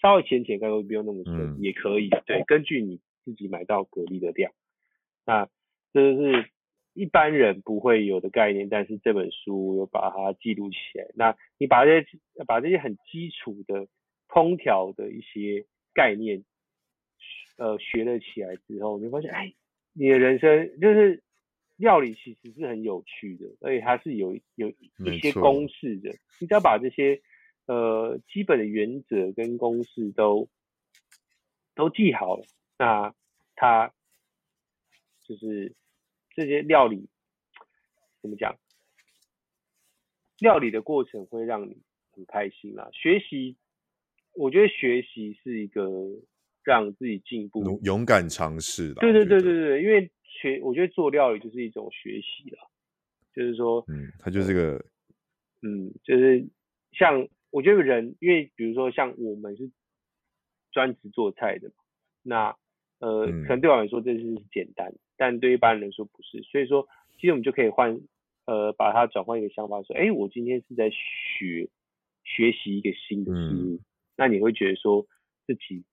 [0.00, 2.08] 稍微浅浅盖过去，不用那么深，嗯、也可以。
[2.26, 4.52] 对，根据你自己买到蛤蜊的量，
[5.26, 5.48] 那
[5.92, 6.50] 这是
[6.94, 11.06] 一般人不会有的概念，但是这本书有把它记录起来。
[11.14, 12.08] 那你把这些
[12.46, 13.86] 把这些很基础的
[14.28, 16.44] 烹调的一些概念，
[17.58, 19.52] 呃，学了起来之后，你会发现，哎，
[19.92, 21.22] 你的人生就是。
[21.78, 26.10] 料理其实是很有趣的，而且它是有有一些公式的。
[26.40, 27.22] 你只要把这些
[27.66, 30.48] 呃基本的原则跟公式都
[31.76, 32.44] 都记好了，
[32.78, 33.14] 那
[33.54, 33.92] 它
[35.22, 35.72] 就是
[36.34, 37.08] 这些料理
[38.20, 38.58] 怎么讲？
[40.40, 41.76] 料理的过程会让你
[42.10, 42.90] 很开心啦。
[42.92, 43.56] 学习，
[44.34, 45.86] 我觉得学习是一个
[46.64, 49.00] 让自己进步、勇敢尝试的。
[49.00, 50.10] 对对对对对，因为。
[50.40, 52.58] 学，我觉得做料理就是一种学习了，
[53.34, 54.84] 就是说，嗯，它就是个，
[55.62, 56.46] 嗯，就是
[56.92, 59.70] 像我觉得人，因为比如说像我们是
[60.70, 61.74] 专职做菜的嘛，
[62.22, 62.56] 那
[63.00, 68.00] 呃，嗯、可能对我来说这是简单，但对一般人来说不是，所以说，其实我们就可以换，
[68.46, 71.68] 呃，把它转换一个想法，说，哎，我今天是在学
[72.22, 73.80] 学习一个新的事物，嗯、
[74.16, 75.04] 那你会觉得说
[75.46, 75.84] 自己，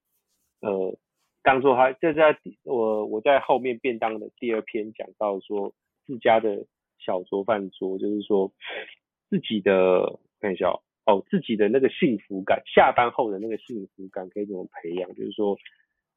[0.61, 0.97] 呃。
[1.45, 5.75] 当做他这在我我在后面便当的第二篇讲到说
[6.07, 6.65] 自家的
[6.97, 8.51] 小桌饭桌，就是说
[9.29, 10.73] 自己的看一下
[11.05, 15.07] 哦，自己的那个幸福感，下班后的那个幸福感可以怎么培养？
[15.13, 15.55] 就是说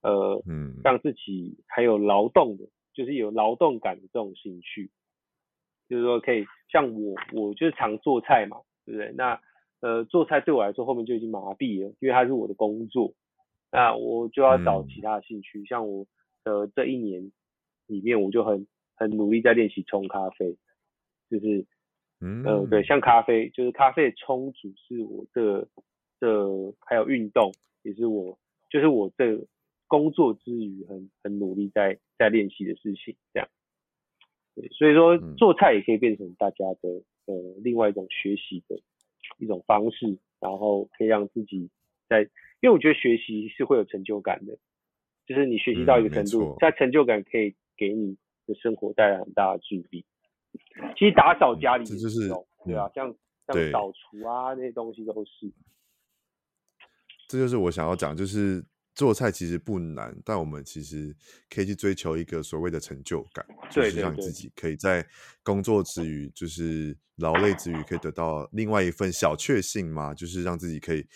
[0.00, 2.64] 呃嗯，让自己还有劳动的，
[2.94, 4.90] 就是有劳动感的这种兴趣，
[5.90, 9.12] 就是说可以像我我就是常做菜嘛，对不对？
[9.12, 9.38] 那
[9.80, 13.12] 呃做菜对我来说后面就已经麻痹了，因为它是我的工作。
[13.70, 16.06] 那我就要找其他的兴趣，嗯、像我
[16.42, 17.30] 的这一年
[17.86, 20.56] 里面，我就很很努力在练习冲咖啡，
[21.28, 21.66] 就是，
[22.18, 25.68] 嗯、呃，对，像咖啡，就是咖啡的冲煮是我这
[26.18, 28.38] 这还有运动，也是我
[28.70, 29.46] 就是我这
[29.86, 33.48] 工作之余很很努力在在练习的事情，这样，
[34.54, 38.80] 对，所以说做菜也可以变成大家的呃另外一种学习的
[39.36, 41.68] 一种方式，然后可以让自己
[42.08, 42.30] 在。
[42.60, 44.58] 因为我觉得学习是会有成就感的，
[45.26, 50.04] 就是你学习到一个程度，在、嗯、成就感可以给你的生活带来很大的助力。
[50.96, 52.28] 其实打扫家里就是，
[52.64, 53.14] 对啊，像
[53.46, 55.52] 像扫除啊那些东西都是。
[57.28, 61.14] 这就是我想要讲，就是做菜其实不难，但我们其实
[61.50, 65.06] 可以去追求一个所谓的成就感，就是让自己可以在
[65.42, 71.06] 工作之余，就是劳累之余，可以得到另外一份小确幸嘛，就是让自己可以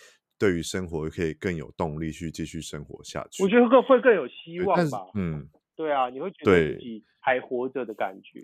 [0.42, 3.44] 对于生活可以更有动力去继续生活下去。
[3.44, 5.06] 我觉得更会更有希望吧。
[5.14, 8.40] 嗯，对啊，你会觉得自己还活着的感觉，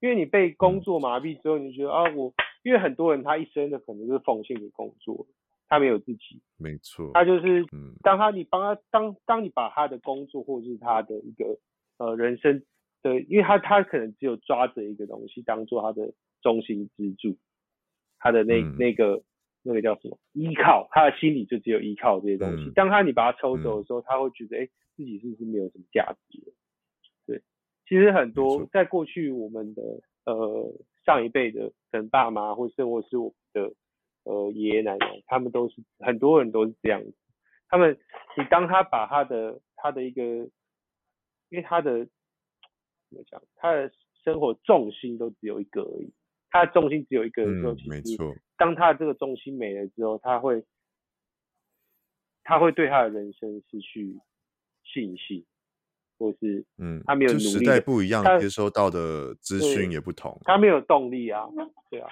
[0.00, 2.34] 因为你被工作麻痹之后，你就觉得啊，我
[2.64, 5.24] 因为很多人他一生的可能就是奉献给工作。
[5.68, 7.66] 他没有自己，没错，他就是，
[8.00, 11.58] 当他你帮他当当你把他的工作或者是他的一个
[11.98, 12.62] 呃人生
[13.02, 17.36] 的，因为他他可能只有抓着一个东西当做他的中心支柱，
[18.20, 19.20] 他的那、嗯、那个
[19.66, 22.62] 那个叫什么依靠，他的心里就只有依靠这些东西。
[22.62, 26.52] 嗯、当他你把他抽走的时候，嗯、他会觉得哎、欸、自己是不是没有什么价值了？
[27.26, 27.42] 对，
[27.86, 29.82] 其实很多在过去我们的
[30.24, 30.72] 呃
[31.04, 33.74] 上一辈的可能爸妈或甚或是我们的。
[34.28, 37.14] 呃，爷爷奶奶他们都是很多人都是这样子。
[37.68, 37.96] 他们，
[38.36, 40.20] 你当他把他的他的一个，
[41.48, 42.04] 因为他的
[43.08, 43.88] 怎么讲，他的
[44.24, 46.12] 生活重心都只有一个而已。
[46.56, 48.34] 他的重心只有一个的时候，嗯、没错。
[48.56, 50.64] 当他的这个重心没了之后，他会
[52.42, 54.18] 他会对他的人生失去
[54.84, 55.44] 信心，
[56.18, 57.44] 或是嗯，他没有努力。
[57.44, 60.40] 时代不一样，接收到的资讯也不同。
[60.44, 61.42] 他没有动力啊，
[61.90, 62.08] 对啊，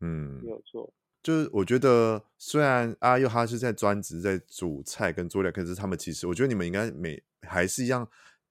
[0.00, 0.90] 嗯，没有错。
[1.20, 8.08] 就是我觉得，虽然阿佑他是在专职在煮菜跟做料，可是他们其实，我觉得你们应该每还是一样，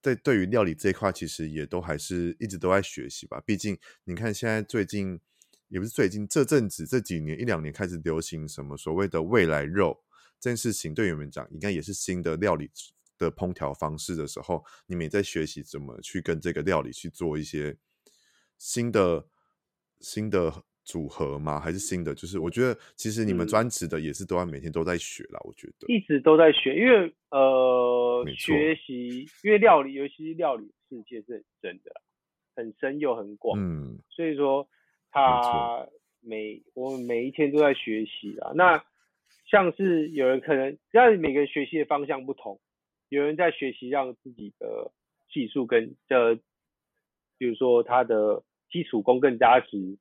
[0.07, 3.41] 在对于料理这一块，其实也都还是一直都在学习吧。
[3.45, 5.19] 毕竟你看，现在最近
[5.67, 10.01] 也不是最近这阵子这几年一两年开始流行什么所谓的未来肉
[10.39, 12.71] 这件事情，对你们讲，应该也是新的料理
[13.17, 17.77] 的烹调方式的时候，你们也在学习怎么去跟这个料理去做一些
[18.57, 19.27] 新的
[19.99, 20.63] 新的。
[20.87, 21.59] 组合吗？
[21.59, 22.15] 还是新的？
[22.15, 25.39] 就是我觉得，其实你们专职的也是都要每天都在学啦。
[25.43, 31.91] 我觉得一直都在学，因为呃，学习，因为料理，尤其是料理世界是很深的，
[32.55, 33.59] 很深又很广。
[33.59, 34.65] 嗯，所以说
[35.11, 35.85] 他
[36.21, 38.53] 每我们每一天都在学习啊。
[38.55, 38.81] 那
[39.51, 42.57] 像是有人可能，让每个人学习的方向不同，
[43.09, 44.89] 有人在学习让自己的
[45.29, 46.39] 技术跟的，
[47.37, 49.97] 比如说他的基础功更扎实。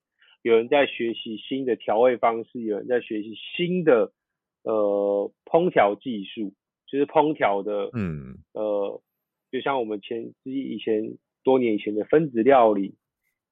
[0.46, 4.12] 有人在学习新的调味方式，有人在学习新的
[4.62, 6.54] 呃烹调技术，
[6.86, 9.02] 就是烹调的，嗯，呃，
[9.50, 12.94] 就像我们前以前多年以前的分子料理，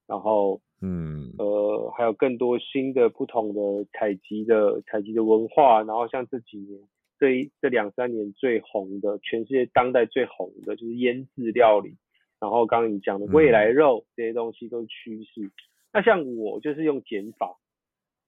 [0.06, 6.78] 然后，嗯，呃，还有更多新的不同的采集的采集的文化，然后像这几年
[7.18, 11.96] 这一这两三年最红的，全世界当代最红的就是腌制料理，
[12.38, 15.50] 然后刚刚你讲的未来肉这些东西都是趋势。
[15.94, 17.56] 那像我就是用减法，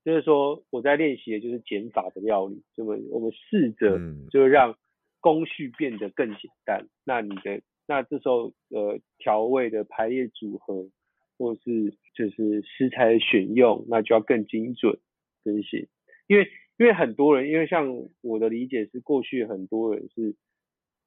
[0.04, 3.98] 就是说我在练习的就是减法的料理，就我们我们试着
[4.30, 4.78] 就是让
[5.20, 6.82] 工序变得更简单。
[6.84, 10.88] 嗯、那你的那这时候呃调味的排列组合，
[11.36, 14.98] 或是就是食材的选用，那就要更精准
[15.44, 15.88] 这些。
[16.28, 16.48] 因为
[16.78, 20.36] 因为很多人，因为像我的理解是，过去很多人是。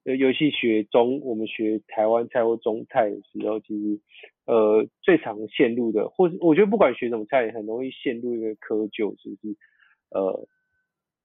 [0.04, 4.00] 尤其学中，我们学台湾菜或中菜的时候，其实，
[4.46, 9.56] 呃，最常陷入的，或者我觉得不管学什么菜，很容易陷入一个窠臼，就是，
[10.10, 10.48] 呃，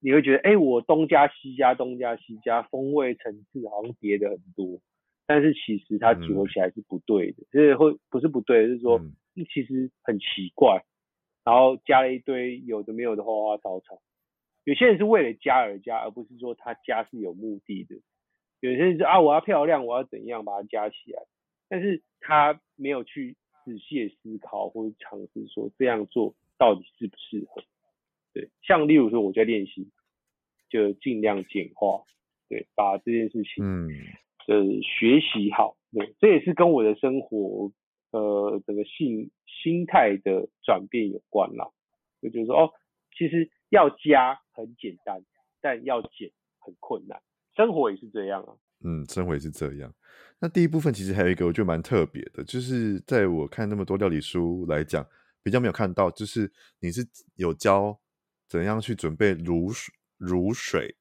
[0.00, 4.80] 你会觉得，哎、欸，我东加西加，东加西加，风味层次好像叠的很多，
[5.26, 9.00] 但是其实它组合起来是不对的，就是会不是不对，就是说，
[9.54, 10.84] 其实很奇怪，
[11.44, 14.02] 然后加了一堆有的没有的花花草草，
[14.64, 17.94] 有些人是为了加而加，而不是说他加是有目的的。
[18.64, 21.22] 有些人说啊，我要漂亮，我要怎样把它加起来，
[21.68, 27.62] 但是他没有去仔细思考或者尝试说这样做到底适不适合。
[28.32, 29.90] 对，像例如说我在练习，
[30.70, 32.04] 就尽量简化，
[32.48, 33.90] 对，把这件事情，嗯，
[34.48, 37.70] 呃，学习好，对，这也是跟我的生活，
[38.12, 41.68] 呃，整个心心态的转变有关啦。
[42.22, 42.72] 就觉得说哦，
[43.14, 45.22] 其实要加很简单，
[45.60, 47.20] 但要减很困难。
[47.56, 48.52] 生活也是这样啊，
[48.84, 49.92] 嗯，生活也是这样。
[50.40, 55.06] 那第一部分其实还有一个我觉得蛮特别的，就是在我看那么多料理书来讲，
[55.42, 56.50] 比较没有看到，就是
[56.80, 57.98] 你是有教
[58.48, 60.94] 怎样去准备卤水，卤水，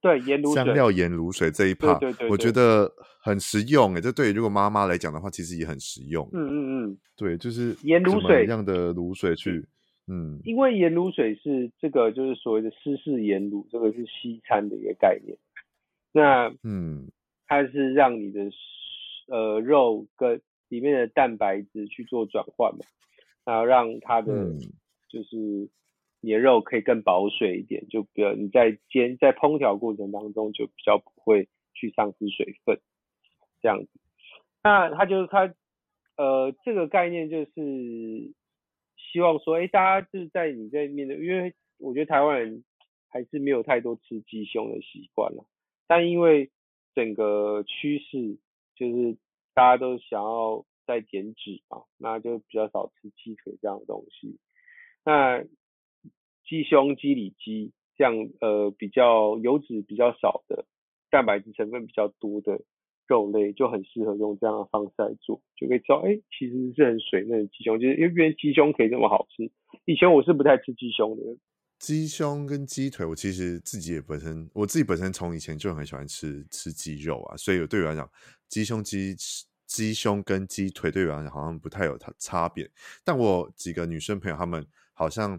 [0.00, 4.00] 对，盐卤水，香料盐卤水这一趴，对对对，我觉得很实用诶。
[4.00, 6.28] 这对于如果妈妈来讲的话，其实也很实用。
[6.32, 9.66] 嗯嗯嗯，对，就是盐卤水，一样的卤水去。
[10.08, 15.36] 嗯，因为盐卤水是这个，就是所谓的湿式盐卤，这个是西餐的一个概念。
[16.12, 17.10] 那嗯，
[17.46, 18.50] 它是让你的
[19.28, 22.84] 呃肉跟里面的蛋白质去做转换嘛，
[23.44, 24.32] 然后让它的
[25.08, 25.36] 就是
[26.20, 32.80] 你的肉可以更保水一点，就比如你在煎在烹调过程当中就比较不会去丧失水分，
[33.60, 33.88] 这样子。
[34.64, 35.54] 那它就是它
[36.16, 38.32] 呃这个概念就是
[38.96, 42.64] 希望说，哎、欸，大家就是在你在面对，因为我觉得台湾人
[43.08, 45.44] 还是没有太多吃鸡胸的习惯了，
[45.86, 46.50] 但因为
[46.94, 48.38] 整个趋势
[48.74, 49.16] 就是
[49.54, 54.38] 大家都想要在减脂嘛，那就比较少吃鸡腿这样的东西。
[55.04, 55.44] 那
[56.44, 60.64] 鸡胸、鸡里脊这样呃比较油脂比较少的，
[61.10, 62.60] 蛋白质成分比较多的
[63.06, 69.50] 肉类，就很适合用这样的方式来做，就可以知道，哎、其实是很水嫩的鸡胸，就是因为鸡胸可以这么好吃。
[69.84, 71.22] 以前我是不太吃鸡胸的。
[71.78, 78.10] 鸡胸跟鸡腿，我其实自己也本身，我自己本身从以前就很喜欢吃吃鸡肉啊，所以对我来讲，
[78.48, 79.14] 鸡胸鸡
[79.66, 82.70] 鸡胸跟鸡腿对我来讲好像不太有差差别。
[83.04, 85.38] 但我几个女生朋友，她们好像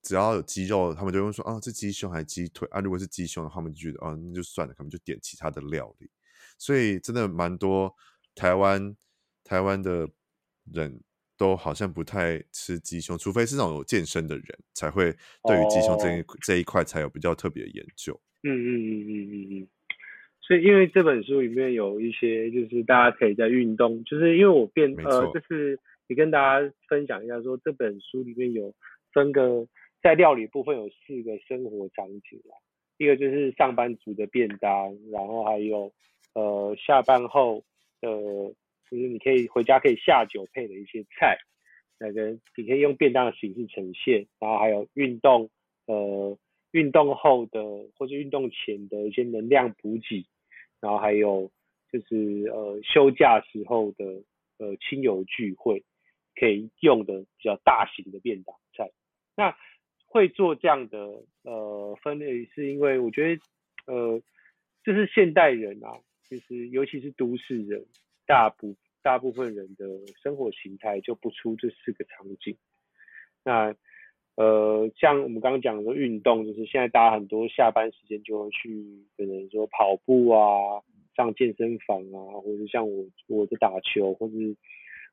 [0.00, 2.80] 只要有鸡肉，她们就会说啊，这鸡胸还是鸡腿啊？
[2.80, 6.08] 如果是鸡胸的话，她们就觉得啊，那就算了，可能就点其他的料理。
[6.56, 7.92] 所以真的蛮多
[8.34, 8.96] 台湾
[9.42, 10.08] 台湾的
[10.72, 11.02] 人。
[11.36, 15.12] 都好像不太吃鸡胸，除非是那种有健身的人才会
[15.46, 18.18] 对于鸡胸这一、哦、这一块才有比较特别的研究。
[18.42, 19.68] 嗯嗯嗯嗯嗯嗯。
[20.40, 28.74] 所以因为这本书里面有一些，就是大家可以在运动，就是因为我变呃，就是也跟大家分享一下说，说这本书里面有
[29.12, 29.66] 分个
[30.02, 32.54] 在料理部分有四个生活场景啦，
[32.98, 35.92] 一个就是上班族的便当，然后还有
[36.34, 37.64] 呃下班后
[38.00, 38.08] 的。
[38.94, 41.36] 就是你可以回家可以下酒配的一些菜，
[41.98, 45.50] 那个你可以用便当的形式呈现，然后还有运动，
[45.86, 46.38] 呃，
[46.70, 47.60] 运动后的
[47.96, 50.24] 或者运动前的一些能量补给，
[50.80, 51.50] 然后还有
[51.90, 54.04] 就是呃休假时候的
[54.58, 55.82] 呃亲友聚会
[56.36, 58.92] 可以用的比较大型的便当菜。
[59.34, 59.56] 那
[60.06, 63.42] 会做这样的呃分类，是因为我觉得
[63.92, 64.22] 呃
[64.84, 65.98] 这是现代人啊，
[66.30, 67.84] 就是尤其是都市人。
[68.26, 68.74] 大部
[69.04, 69.86] 大部分人的
[70.22, 72.56] 生活形态就不出这四个场景。
[73.44, 73.76] 那
[74.36, 80.82] 呃，像我们刚刚讲的运动，就是现在大家很多下班时间就会去，可能说跑步啊，
[81.14, 84.56] 上健身房啊，或者像我我的打球，或是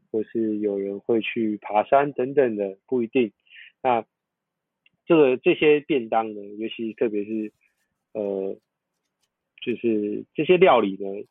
[0.09, 3.33] 或是有人会去爬山等等的，不一定。
[3.83, 4.05] 那
[5.05, 7.51] 这个这些便当呢，尤其特别是
[8.13, 8.57] 呃，
[9.61, 11.27] 就是这些料理呢。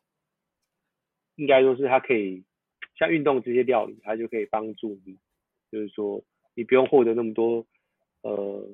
[1.37, 2.43] 应该说是它可以
[3.01, 5.17] 像运动这些料理，它就可以帮助你，
[5.71, 6.23] 就是说
[6.53, 7.65] 你不用获得那么多
[8.21, 8.69] 呃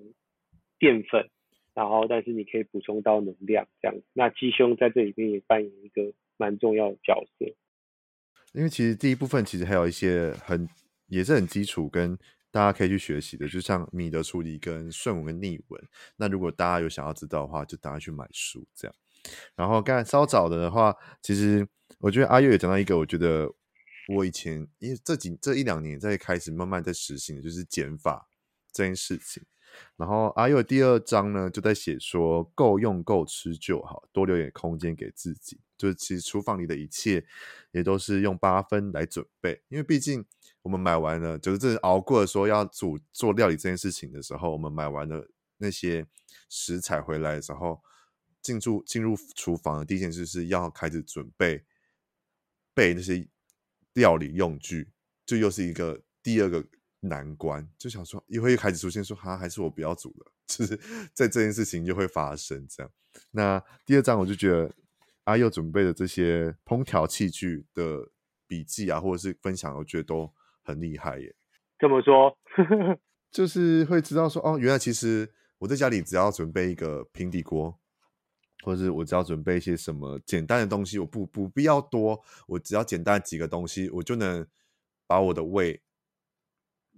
[0.77, 1.29] 淀粉，
[1.73, 3.97] 然后但是你可以补充到能量这样。
[4.11, 7.45] 那鸡胸在这里面也扮演一个蛮重要的角色。
[8.51, 10.67] 因为其实第一部分其实还有一些很
[11.07, 12.17] 也是很基础，跟
[12.51, 15.81] 大家可以去学习的，就像米的处理跟顺纹跟逆纹。
[16.17, 18.95] 那如果大家有想要知道的话，就大家去买书这样。
[19.55, 21.65] 然后刚才稍早的话，其实。
[21.99, 23.51] 我觉得阿月也讲到一个，我觉得
[24.07, 28.29] 我以前因为这几这一两年在开始慢慢在实行的就是减法
[28.71, 29.43] 这件事情。
[29.95, 35.59] 然后阿佑的第二章呢就在写说够用够吃就好，多留点空间给自己。
[35.77, 37.23] 就是其实厨房里的一切
[37.71, 40.25] 也都是用八分来准备，因为毕竟
[40.63, 46.07] 我们买完了，就是这熬过了说要煮做料理这件事情的时候，我们买完了那些
[46.49, 47.83] 食材回来的时候，
[48.41, 51.65] 进入进入厨房的第一件事是要开始准备。
[52.73, 53.27] 备那些
[53.97, 54.87] 料理用具，
[55.25, 56.63] 就又是一个第二个
[56.99, 57.67] 难关。
[57.77, 60.31] 就想说，又会开始出现说，哈，还是我不要煮了。
[60.47, 60.77] 就是
[61.13, 62.91] 在这件事情就会发生这样。
[63.31, 64.71] 那第二章我就觉得
[65.25, 68.09] 阿佑准备的这些烹调器具的
[68.47, 70.31] 笔记啊，或者是分享，我觉得都
[70.63, 71.35] 很厉害耶。
[71.79, 72.37] 怎么说？
[73.31, 77.77] 就是会知道说，哦，原来其实我在家里只要准备一个平底锅。
[78.63, 84.45] 或者是我只要准备一些什么简单的东西，我不不必要多，我只要简单几个东西，我就能
[85.05, 85.81] 把我的胃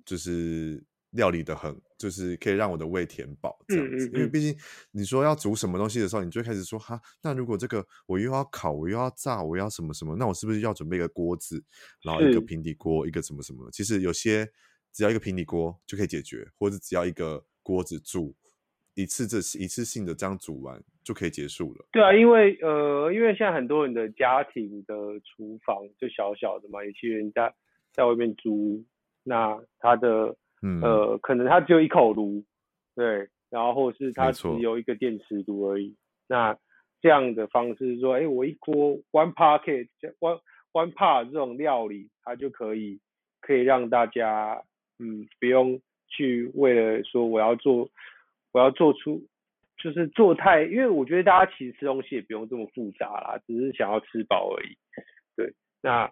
[0.05, 4.05] 就是料理的很，就是可以让我的胃填饱这样子。
[4.05, 4.14] 嗯嗯嗯。
[4.14, 4.57] 因为毕竟
[4.91, 11.64] 你说要煮什么东西的时候，你就开始说哈，那如果这个我又要烤，我又要炸，我要什么什么，那我是不是要准备一个锅子，
[12.03, 13.70] 然后一个平底锅，一个什么什么？
[13.72, 14.49] 其实有些
[14.93, 18.36] 只要一个平底锅就可以解决，或者只要一个锅子煮。
[19.02, 21.86] 一次这一次性的这样煮完就可以结束了。
[21.91, 24.93] 对啊，因为呃，因为现在很多人的家庭的
[25.24, 27.54] 厨房就小小的嘛，有些人家
[27.93, 28.84] 在外面租，
[29.24, 32.43] 那他的、嗯、呃，可能他只有一口炉，
[32.95, 35.95] 对，然后或者是他只有一个电磁炉而已。
[36.28, 36.58] 那
[37.02, 39.88] 这样的方式说，哎，我一锅 one pocket
[40.20, 40.39] one
[40.74, 43.00] one pot 这种料理，它就可以
[43.39, 44.62] 可以让大家
[45.00, 45.80] 嗯不用
[46.10, 47.89] 去为了说我要做，
[48.52, 49.28] 我要做出
[49.78, 54.78] 就是做太，因为我觉得大家其实吃东西也不用这么复杂啦，只是想要吃饱而已。
[55.36, 56.12] 对，那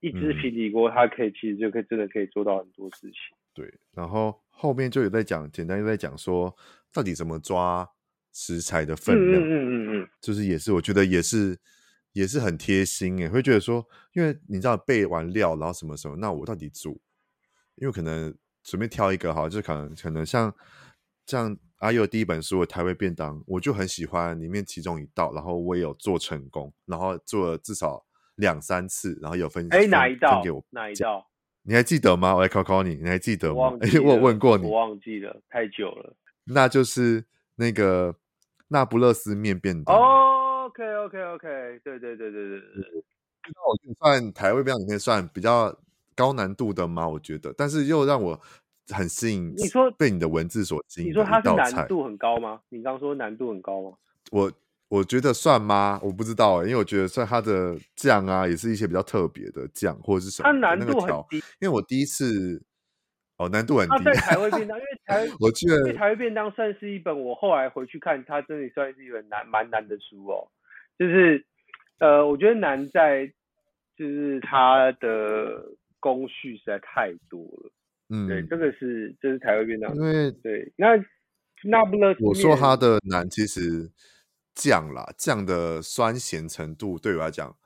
[0.00, 3.14] 一只平底锅它可以、嗯、其实就可以真的可以做到很多事情。
[3.54, 6.54] 对，然后后面就有在讲，简单就在讲说
[6.92, 7.86] 到底怎么抓
[8.32, 11.58] 食材的分量，嗯嗯嗯嗯，就是也是我觉得也是
[12.14, 16.98] 也是很贴心诶，会觉得说，因为你知道备完料，然后什么时候，那我到底煮，
[17.74, 20.54] 因为可能随便挑一个哈，就是可能可能像
[21.26, 28.04] 像阿佑第一本书的台味便当，我就很喜欢里面其中一道，然后我也有做成功，然后做了至少
[28.36, 31.28] 两三次，然后有分哎哪一道给我哪一道。
[31.64, 32.34] 你还记得吗？
[32.34, 33.54] 我来考考你，你还记得吗？
[33.54, 36.16] 我，欸、我有问过你，我忘记了，太久了。
[36.44, 38.16] 那就是那个
[38.66, 39.96] 那不勒斯面便当。
[39.96, 41.48] Oh, OK OK OK，
[41.84, 43.04] 对对对对对对。
[43.44, 45.76] 那我算台味便当里面算比较
[46.16, 47.08] 高难度的吗？
[47.08, 48.40] 我觉得，但是又让我
[48.88, 49.54] 很吸引。
[49.56, 52.60] 你说被你的文字所吸引，你说它是难度很高吗？
[52.68, 53.96] 你刚说难度很高吗？
[54.30, 54.52] 我。
[54.92, 55.98] 我觉得算吗？
[56.02, 60.46] 我不知道哎，因为我觉得算它的酱啊，也是一些比较特别的酱或者是什么。
[60.46, 62.62] 它难度很低，因为我第一次
[63.38, 64.04] 哦，难度很低。
[64.04, 70.46] 在台味便当，因为台 我记得台味便当算是一本我后来回去看，它真的算是一本难蛮难的书哦。
[70.98, 71.42] 就是
[71.98, 73.26] 呃，我觉得难在
[73.96, 77.72] 就是它的工序实在太多了。
[78.12, 80.90] 嗯，对，这个是这是台味便当，因为对那
[81.64, 83.90] 那不勒斯我说它的难其实。
[84.54, 87.56] 酱啦，酱的酸咸程度对我来讲，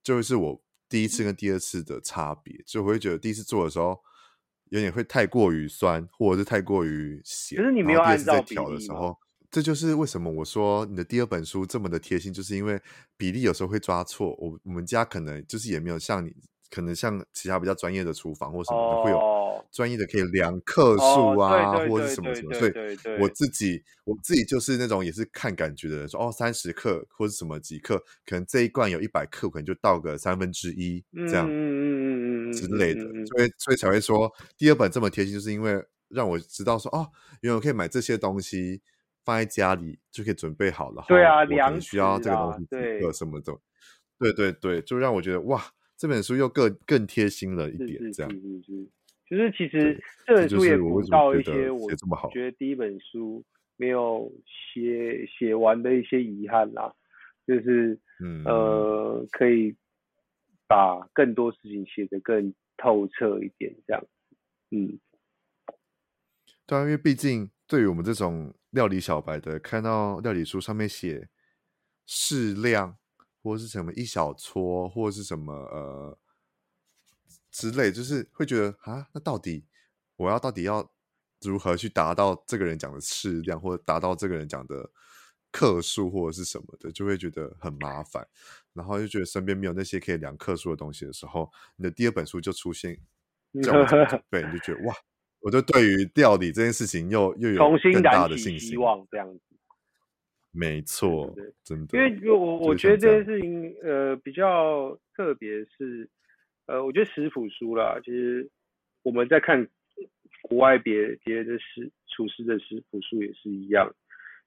[0.00, 3.98] 就是我第一次跟第二次的差别，就会觉得第一次做的时候
[4.68, 7.58] 有点会太过于酸，或者是太过于咸。
[7.58, 9.18] 可是你没有按照比例调的时候，
[9.50, 12.80] 这就是为什么我说你的第二本书这么的贴心，就是因为
[13.16, 14.36] 比例有时候会抓错。
[14.38, 16.32] 我我们家可能就是也没有像你，
[16.70, 19.46] 可能像其他比较专业的厨房或什么的会有。
[19.72, 22.72] 专业的可以量克数啊，或者是什么什么，所以
[23.20, 31.46] 我自己我自己就是那种也是看感觉的人，说哦三十克或者什么几克，可能这一罐有一百克，可能就倒个三分之一这样
[32.52, 37.10] 之类的，所以所以才会说第二本这么贴心，就是因为让我知道说哦，
[37.40, 38.80] 原来我可以买这些东西
[39.24, 43.52] 放在家里就可以准备好了，对啊，我可能需要这个东西几克什么的，
[44.18, 45.60] 对对对，就让我觉得哇，
[45.96, 48.30] 这本书又更更贴心了一点，这样。
[49.28, 51.90] 就是其实这本书也补到一些我
[52.30, 52.52] 觉得。
[52.52, 53.44] 第一本书
[53.76, 56.94] 没有写写完的一些遗憾啦，
[57.44, 57.98] 就是
[58.44, 59.74] 呃可以
[60.68, 64.04] 把更多事情写得更透彻一点这样，
[64.70, 64.98] 嗯，
[66.66, 71.28] 对啊，因为毕竟对于我们这种料理小白的，看到料理书上面写
[72.06, 72.96] 适量
[73.46, 76.18] 或者是什么一小撮或者是什么呃。
[77.50, 79.64] 之类，就是会觉得啊，那到底
[80.16, 80.92] 我要到底要
[81.40, 84.90] 如何去达到这个人讲的适量，或者达到这个人讲的
[85.50, 88.28] 克数，或者是什么的，就会觉得很麻烦。
[88.74, 93.00] 然后就觉得身边没有那些可以量克数的东西的时候，你的第二本书就出现，
[93.62, 94.94] 这样准备，你就觉得哇，
[95.40, 99.55] 我就对于料理这件事情又又有更大的信心，希望这样子。
[100.56, 106.08] 没错，对对对，真的，因为我我觉得这件事情呃比较特别是。
[106.68, 108.50] 呃，我觉得食谱书啦，其实
[109.04, 109.68] 我们在看
[110.42, 113.94] 国外别别的食厨师的食谱书也是一样。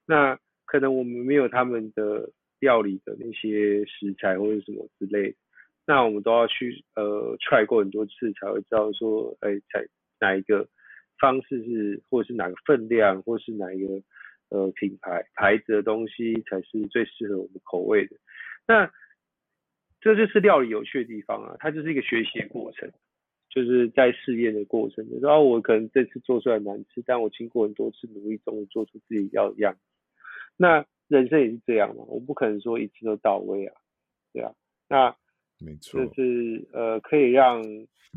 [0.04, 5.36] 那可能我们没有他们的料理的那些食材或者什么之类的，
[5.86, 9.82] 那我们都要去呃 try 过很多次才会知道说，哎，才
[10.20, 10.68] 哪一个
[11.18, 13.94] 方式是，或者是哪个分量，或是哪一个
[14.50, 18.16] 呃品牌牌子的东西才是最适合我们口味的。
[18.66, 18.92] 那
[20.00, 22.90] 这就是料理有趣的地方啊，它就是一个学习的过程，
[23.48, 25.06] 就是在试验的过程。
[25.20, 29.80] 然后我可能这次做出来难吃，但我经过很多次努力，终于做出自己要的样子。
[30.56, 33.74] 那人生也是这样嘛，我不可能说一次都到位啊，
[34.32, 34.52] 对啊。
[34.88, 35.14] 那
[35.58, 37.62] 没错，就是呃，可以让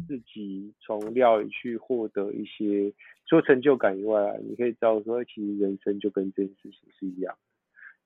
[0.07, 2.93] 自己从料理去获得一些
[3.25, 7.35] 除了成就感以外啊，你可以知道说，其实人生就跟这件事情是一样，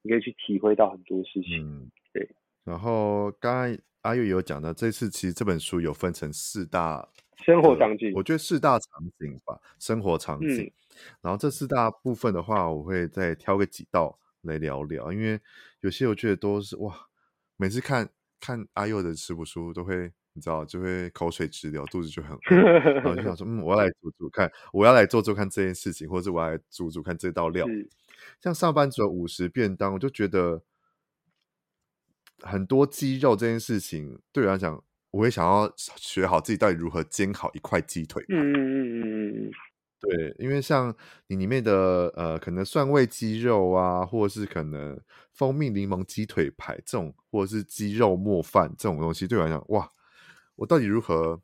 [0.02, 2.30] 你可以去体会到很多事情，嗯、对。
[2.64, 7.08] 然后刚刚阿佑有讲到，这次其实这本书有分成四大
[7.46, 8.90] 生活场景，我觉得四大场
[9.20, 10.64] 景吧，生活场景。
[10.64, 10.72] 嗯、
[11.22, 15.40] 然后这四大部分的话，我会再挑个几道来聊聊，因为
[15.82, 16.94] 有些我觉得都是哇，
[17.56, 18.10] 每次看
[18.40, 22.56] 看阿佑的食谱书，都会你知道就会口水直流，肚子就很饿，
[22.94, 27.68] 然后就想说，嗯，我要来 煮煮看，我要来做做看这件事情，或者我要来煮煮看这道料。
[27.68, 27.90] 是
[28.40, 30.62] 像上班族的五十便当，我就觉得。
[32.42, 38.24] 很多鸡肉这件事情，对我来讲，我会想要学好自己到底如何煎好一块鸡腿。
[38.30, 39.52] 嗯嗯嗯嗯嗯。
[40.00, 45.02] 对，因为像你里面的呃，可能蒜味鸡肉啊，或者是可能
[45.34, 49.90] 蜂蜜柠檬鸡腿排这种，或者是鸡肉末饭这种东西，对我来讲，哇，
[50.58, 51.42] 我到底如何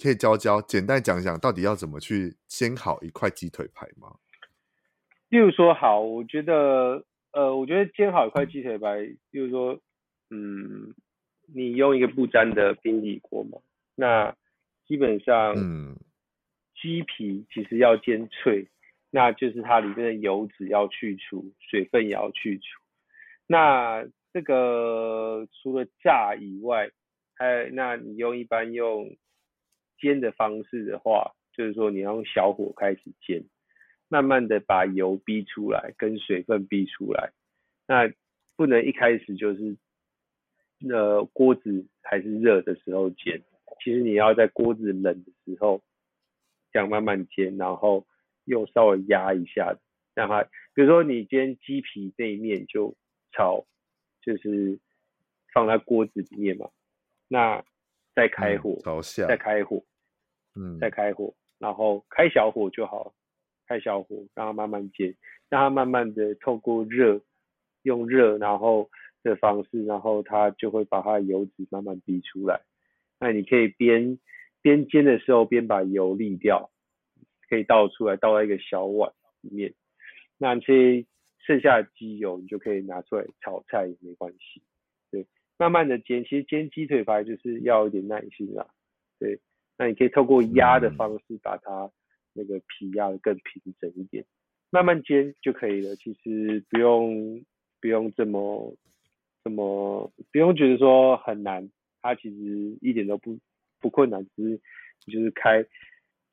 [0.00, 4.14] 可以教教，简单讲讲，到底要怎么去煎好一块鸡腿排吗？
[5.28, 9.80] 例如说，好，我觉得，呃，我觉得煎好一块鸡腿排，例如说，
[10.30, 10.94] 嗯，
[11.52, 13.58] 你用一个不粘的平底锅嘛，
[13.96, 14.34] 那
[14.86, 15.96] 基本上，嗯。
[16.82, 18.66] 鸡皮其实要煎脆，
[19.10, 22.64] 那就是它里面的油脂要去除，水分也要去除。
[23.46, 24.02] 那
[24.32, 26.90] 这个除了炸以外，
[27.40, 29.16] 哎那你用一般用
[29.98, 33.42] 煎的方式的话，就是说你要用小火开始煎，
[34.08, 37.32] 慢慢的把油逼出来，跟水分逼出来。
[37.88, 38.12] 那
[38.56, 39.76] 不能一开始就是
[40.88, 43.42] 呃锅子还是热的时候煎，
[43.82, 45.82] 其实你要在锅子冷的时候。
[46.72, 48.06] 这样慢慢煎，然后
[48.44, 49.76] 又稍微压一下，
[50.14, 52.94] 让它，比如说你煎鸡皮这一面就
[53.32, 53.66] 炒，
[54.22, 54.78] 就是
[55.52, 56.70] 放在锅子里面嘛，
[57.30, 57.64] 那
[58.14, 59.84] 再开火，嗯、再开火，
[60.56, 63.14] 嗯，再开火，然后开小火就好，
[63.66, 65.14] 开小火让它慢慢煎，
[65.48, 67.20] 让它慢慢的透过热，
[67.82, 68.90] 用热然后
[69.22, 72.60] 的方式，然后它就会把它的油脂慢慢逼出来，
[73.20, 74.18] 那你可以边。
[74.62, 76.70] 边煎的时候边把油沥掉，
[77.48, 79.10] 可以倒出来，倒在一个小碗
[79.40, 79.72] 里面。
[80.36, 81.06] 那这些
[81.46, 84.62] 剩下的鸡油你就可以拿出来炒菜也没关系。
[85.60, 88.66] 对，慢慢的煎，其实煎鸡腿排就是要一点耐心啦。
[89.18, 89.38] 对，
[89.76, 91.90] 那你可以透过压的方式把它
[92.32, 94.24] 那个皮压的更平整一点，
[94.70, 95.94] 慢慢煎就可以了。
[95.96, 97.44] 其实不用
[97.80, 98.74] 不用这么
[99.44, 103.38] 这么不用觉得说很难，它其实一点都不。
[103.82, 104.60] 不困难，只是
[105.10, 105.64] 就是开，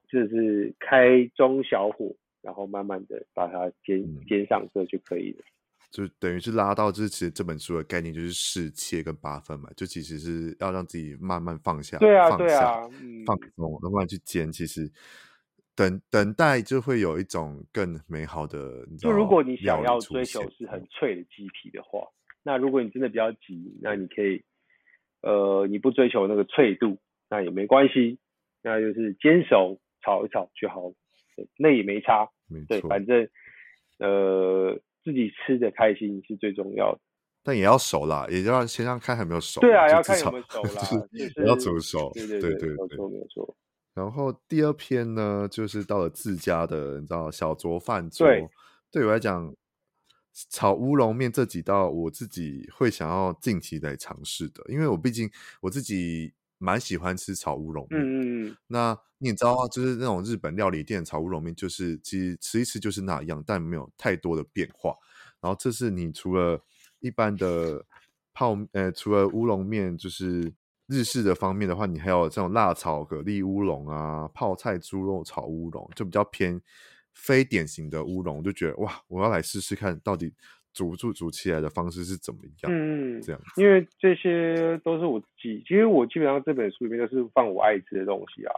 [0.09, 5.45] 就是开中小火，然后慢慢的把它煎煎上色就可以了。
[5.89, 14.51] 就等于是拉到，就是其实这本书的概念就是试切跟八分嘛，就其实是要让自己慢慢放下，对啊，放下，对啊，嗯、放松，慢慢去煎。
[14.51, 14.91] 其实
[15.75, 18.85] 等等待就会有一种更美好的。
[18.99, 22.07] 就如果你想要追求是很脆的鸡皮的话，
[22.43, 24.43] 那如果你真的比较急，那你可以，
[25.21, 26.97] 呃，你不追求那个脆度。
[27.29, 28.17] 那也没关系，
[28.61, 30.95] 那就是煎熟炒一炒就好了，
[31.57, 32.25] 那也没差。
[32.69, 33.27] 对，反正
[33.97, 36.99] 呃自己吃的开心是最重要的。
[37.41, 39.61] 但也要熟啦，也要先让看有没有熟。
[39.61, 42.11] 对啊，要看有没有熟啦，就 是要煮熟。
[42.13, 43.55] 对对对对，没错没错。
[43.93, 48.27] 然后第二篇呢，就是到了自家的，你知道小酌饭桌。
[48.27, 48.45] 对，
[48.91, 49.55] 对我来讲，
[50.49, 55.31] 炒乌龙面这几道，我自己会想要近期来尝试的，因为我毕竟
[55.61, 56.33] 我自己。
[56.57, 64.93] 蛮喜欢吃炒乌龙面，嗯嗯，那你也知道啊，就是那种日本料理店炒乌龙面，就是其实吃一吃就是那样，但没有太多的变化。
[65.39, 66.59] 然后这是你除了
[66.99, 67.85] 一般的
[68.33, 70.51] 泡，呃，除了乌龙面，就是
[70.87, 76.59] 日式的方面的话，你还有这种辣炒蛤蜊乌龙啊，泡菜猪肉炒乌龙，就比较偏
[77.13, 80.33] 非典型的乌龙，就觉得哇，我要来试试看到底。
[80.77, 82.71] 煮煮煮起来的方式是怎么样？
[82.71, 88.53] 嗯，这样，因为这些都是我自己，其实我基本上这本书里面都是放我爱吃的东西啊。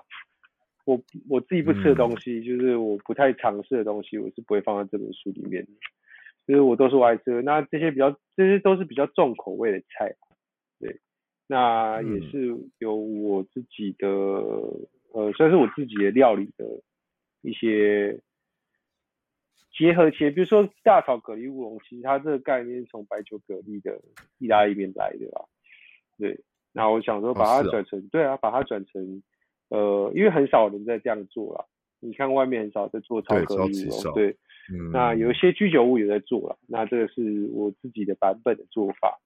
[0.84, 5.72] 我我自己不吃的东西，嗯、就是我不太尝试的东西，我是不会放在这本书里面的。
[6.46, 10.14] 就是我都是我爱吃的，那这些比较，这些都是比较重口味的菜，
[10.80, 11.00] 对，
[11.48, 16.66] 那也是有我自己的，嗯、呃，算是我自己的料理的
[17.44, 18.20] 一些。
[19.80, 23.98] 结合起来，比如说大炒蛤蜊乌龙，其实它这个概念是从白酒蛤蜊的
[24.38, 25.46] 意大利面来的啦。
[26.18, 26.38] 对，
[26.74, 29.24] 那我想说把它转成，哦哦、对啊，把它转成，
[29.70, 31.64] 呃，因为很少人在这样做啦。
[32.02, 34.36] 你看外面很少在做炒蛤蜊乌龙，对，
[34.70, 36.60] 嗯、那有一些居酒屋也在做了。
[36.68, 39.18] 那这个是我自己的版本的做法。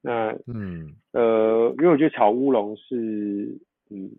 [0.00, 3.58] 那嗯呃，因为我觉得炒乌龙是，
[3.90, 4.10] 嗯，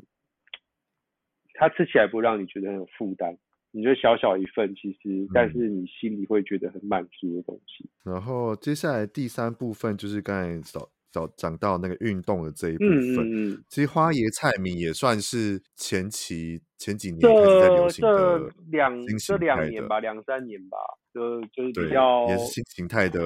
[1.53, 3.35] 它吃起来不会让你觉得很有负担。
[3.71, 7.89] 你觉得小小一份，其实，但是你心里会觉得很满足的东西。
[8.05, 13.51] 嗯、然后接下来第三部分就是刚才早早讲到那个运动的这一部分。
[13.51, 13.63] 嗯。
[13.67, 20.77] 其实花椰菜米也算是前期前几年开始在流行的，这两这两年吧，两三年吧，
[21.13, 23.21] 就就是比较也是新形态的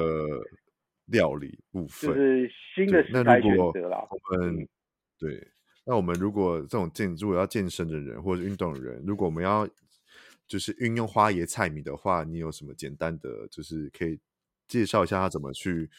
[1.05, 4.05] 料理部分，就是新的时代选择啦。
[4.09, 4.67] 我们、嗯、
[5.19, 5.47] 对，
[5.85, 9.67] 那我们如果这种健如果要健身的人或者运动的人，如果我们要
[10.51, 14.19] 就是运用花椰菜米的话，你有什么简单的，就是可以
[14.67, 15.89] 介绍一下它怎么去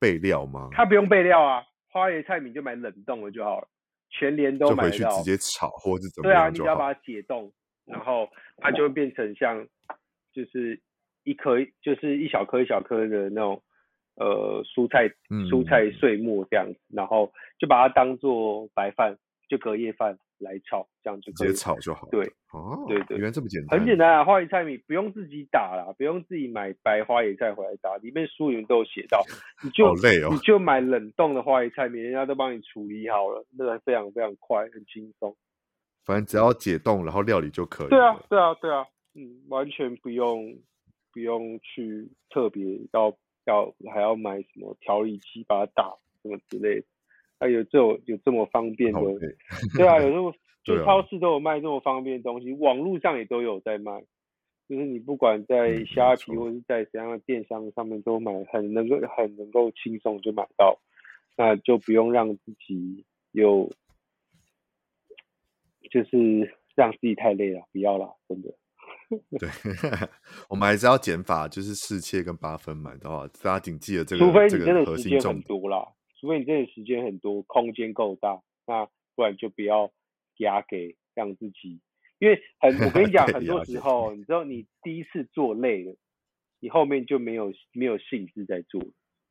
[0.00, 0.68] 备料吗？
[0.72, 3.68] 它不用备料啊，花椰菜米就买冷冻的就好了，
[4.10, 6.34] 全年都买得到，就回去直接炒或者怎么样。
[6.34, 7.52] 对啊，你只要把它解冻，
[7.84, 9.64] 然后它就会变成像
[10.32, 10.80] 就是
[11.22, 13.62] 一颗就是一小颗一小颗的那种
[14.16, 15.08] 呃蔬菜
[15.48, 19.16] 蔬菜碎末这样子，然后就把它当做白饭
[19.48, 20.18] 就隔夜饭。
[20.40, 22.08] 来炒，这样就可以直接炒就好。
[22.10, 24.24] 对，哦，对对，原来这么简单，很简单啊！
[24.24, 29.22] 花椰菜米不用自己打啦，不用自己买白花椰菜回来打，里面书里面都有写到，
[29.62, 35.36] 你就、好累哦、你就买冷冻的花椰菜米，人家都帮你处理好了，那个非常非常快，很轻松。
[36.04, 37.88] 反正只要解冻，然后料理就可以。
[37.88, 40.58] 对啊，对啊，对啊，嗯，完全不用
[41.12, 43.14] 不用去特别要
[43.44, 46.86] 要还要买什么调理器把它打什么之类的。
[47.40, 49.00] 还、啊、有这种有这么方便的，
[49.74, 50.32] 对啊，有这么
[50.62, 54.04] 就超市都有卖这么方便的东西，啊、网络上也都有在卖，
[54.68, 60.78] 就是你不管在虾皮或者是在怎样的电商上面都买，很能够很能够轻松就买到，
[61.34, 63.70] 那就不用让自己有，
[65.90, 68.54] 就是让自己太累了，不要啦，真的。
[69.38, 69.48] 对，
[70.50, 75.88] 我们还是要减法，就是四切跟八分满的话，大家谨记了这个，除非你真的核时间很多啦。
[76.20, 79.90] 除非你真的时间很多，空间够大，那不然就不要
[80.36, 81.80] 压给让自己，
[82.18, 85.96] 因为很我跟你讲， 很多时候你知道你第一次做累了，
[86.60, 88.80] 你后面就没有没有兴致在做。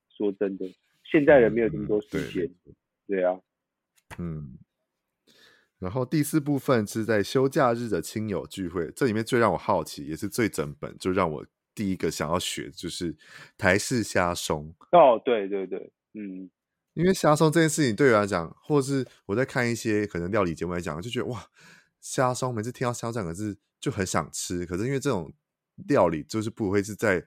[0.10, 0.66] 说真的，
[1.10, 2.76] 现在人没有这么多时间，嗯
[3.08, 3.40] 对，对啊，
[4.18, 4.58] 嗯。
[5.78, 13.16] 然后第四部分是在休假日的亲友聚会，这里面最让我好奇，也是最整本，就让我第一个想要学，就是
[13.58, 14.76] 台式虾松。
[14.92, 16.50] 哦，对对对，嗯。
[16.94, 21.46] 因为虾松这件事情对我来讲，或者是我在看一些可能料理节目来讲，就觉得哇，
[22.02, 24.66] 虾松每次听到虾松两个字就很想吃。
[24.66, 25.32] 可是因为这种
[25.88, 27.26] 料理就是不会是在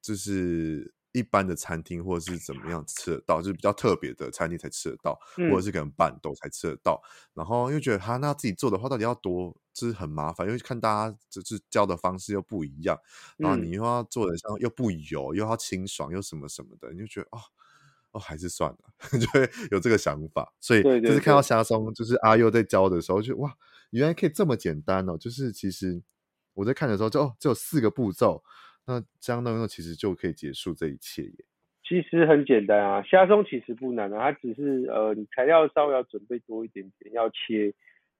[0.00, 7.00] 就是一般的餐厅或者是怎么样吃得到，就是比较特别的餐厅才吃得到，嗯、或者是可能办桌才吃得到。
[7.34, 12.98] 然后又觉得他那自己做的话到底要多，就是很麻烦，因为看大家就是教的方式又不一样，
[13.36, 17.38] 然后你又要做的像又不油，又要清爽又什么什么的，你就觉得哦。
[18.12, 18.78] 哦，还是算了，
[19.18, 23.50] 就会有这个想法，所以就是看到虾松，就是阿佑在教的时候，就哇，
[23.90, 25.16] 原来可以这么简单哦！
[25.16, 26.02] 就是其实
[26.52, 28.42] 我在看的时候就，就哦，只有四个步骤，
[28.86, 31.44] 那这样弄弄其实就可以结束这一切耶。
[31.82, 37.72] 其实很简单啊，虾松其实不难啊，它只是呃，你材料稍微要准备多一点点，要切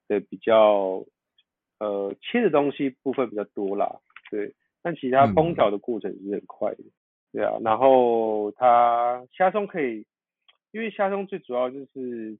[0.08, 1.04] 的比较
[1.78, 6.78] 呃，切的东西部分比较多啦，对，但其他烹调的过程是很快的。
[6.80, 6.90] 嗯
[7.32, 10.04] 对啊，然后它虾松可以，
[10.70, 12.36] 因为虾松最主要就是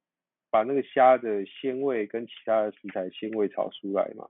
[0.51, 4.29] 把那个虾的鲜味跟其他的食材鲜味炒出来嘛。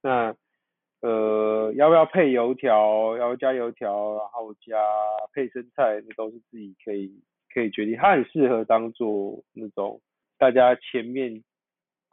[0.00, 0.36] 那
[1.00, 3.16] 呃，要不要配油条？
[3.16, 4.76] 要加油条，然后加
[5.32, 7.12] 配生菜，那都是自己可以
[7.52, 7.96] 可以决定。
[7.96, 10.00] 它很适合当做那种
[10.38, 11.42] 大家前面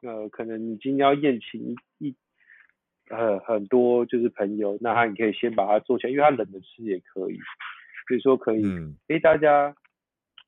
[0.01, 2.15] 呃，可能你今天要宴请一
[3.09, 7.39] 呃很多就是朋友，那他你可以先把它做起来，因为它冷着吃也可以。
[8.07, 9.75] 所以说可以，哎、嗯欸，大家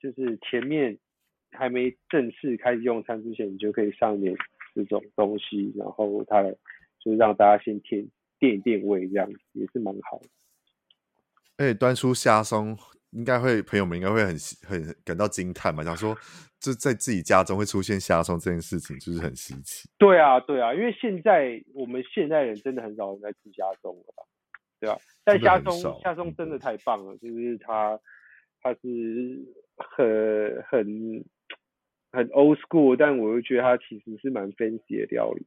[0.01, 0.97] 就是前面
[1.51, 4.35] 还没正式开始用餐之前，你就可以上点
[4.75, 8.07] 这种东西，然后它就是让大家先添
[8.39, 10.29] 垫一垫胃，这样子也是蛮好的。
[11.57, 12.77] 而且端出虾松，
[13.11, 14.35] 应该会朋友们应该会很
[14.67, 16.15] 很感到惊叹嘛，想说
[16.59, 19.89] 就在自己家中会出现虾松这件事情，就是很稀奇。
[19.97, 24.23] 对啊，对啊，因为现在我们现代人真的很少人在吃虾松了吧。
[24.79, 27.99] 对啊，但夏松夏松真的太棒了，就是他
[28.61, 31.25] 他是很很
[32.11, 35.45] 很 old school，但我又觉得他其实是蛮 fancy 的料理。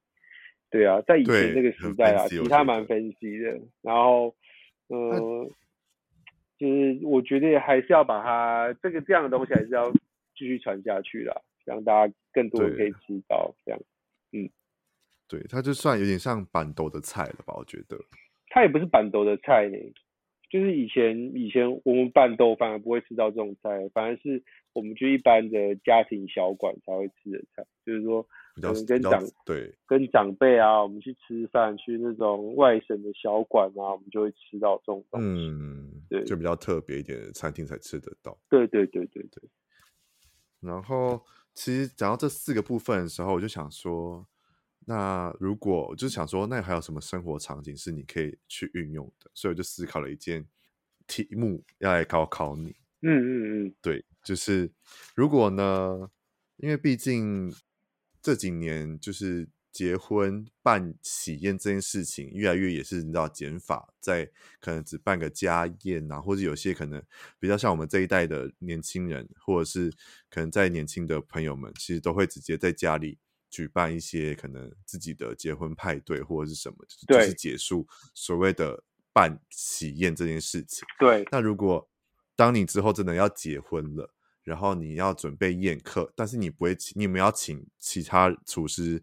[0.70, 3.61] 对啊，在以前那个时代啊，其实它蛮 fancy 的。
[3.83, 4.37] 然后，
[4.87, 5.51] 呃，
[6.59, 9.91] 就是我觉得还是要把它这个这样的东西还是要
[10.37, 13.81] 继续传下去啦，让大家更多人可以知道这样。
[14.31, 14.49] 嗯，
[15.26, 17.99] 对，它就算有点像板豆的菜了吧，我觉得。
[18.53, 19.78] 它也不是板豆的菜呢，
[20.51, 24.42] 就是以前以前我们办桌反而不会吃到这种菜，反而是
[24.72, 28.20] 我们就一般的家庭小馆才会吃的菜，就是说
[28.57, 38.36] 可能跟长对跟长辈啊，我们去吃饭去那种外省的小馆啊，我们就会吃到这种东西，嗯，对，就比较特别一点的餐厅才吃得到。
[38.48, 39.48] 对对对对对。
[40.61, 41.24] 然后
[41.55, 44.26] 其实讲到这四个部分的时候，我就想说。
[44.91, 49.30] 那如果我就想说，那还有什么生活场景是你可以去运用的？
[49.32, 50.45] 所以我就思考了一件
[51.07, 52.74] 题目要来考考你。
[53.03, 54.68] 嗯嗯嗯，对，就是
[55.14, 56.11] 如果呢，
[56.57, 57.55] 因为毕竟
[58.20, 64.28] 这几年就是结婚办喜宴这件事情越来越也是你知道减法，在
[64.61, 67.01] 可能只办个家宴啊，或者有些可能
[67.38, 69.88] 比较像我们这一代的年轻人，或者是
[70.28, 73.20] 可能在年轻的朋友们，其实都会直接在家里。
[73.51, 76.76] 举办一些可能自己的结婚派对或者是什么，
[77.07, 78.82] 对就是结束所谓的
[79.12, 80.86] 办喜宴这件事情。
[80.98, 81.90] 对，那如果
[82.36, 89.03] 当你之后真的要结婚了，然后你要准备宴客，但是你不会请，你们要请其他厨师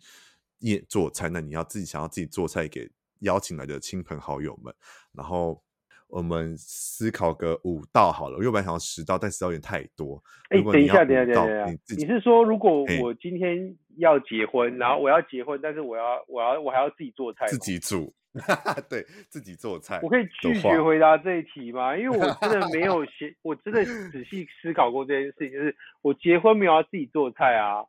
[0.60, 2.90] 宴做菜，那你要自己想要自己做菜给
[3.20, 4.74] 邀请来的亲朋好友们，
[5.12, 5.62] 然后。
[6.08, 10.24] 我们思考个五道好了，我原本想要十道，但十道有点太多。
[10.50, 18.14] 哎、欸，等一下，等一下，等一下，你，你是说如果我今天要结婚，然后我要结婚，但是我要，我要，我还要自己做菜，自己煮，
[18.90, 20.00] 对，自己做菜。
[20.02, 21.96] 我可以拒绝回答这一题吗？
[21.98, 27.84] 因为我真的没有 写，我真的仔细思考过这件事情，就是我结婚没有要自己做菜啊，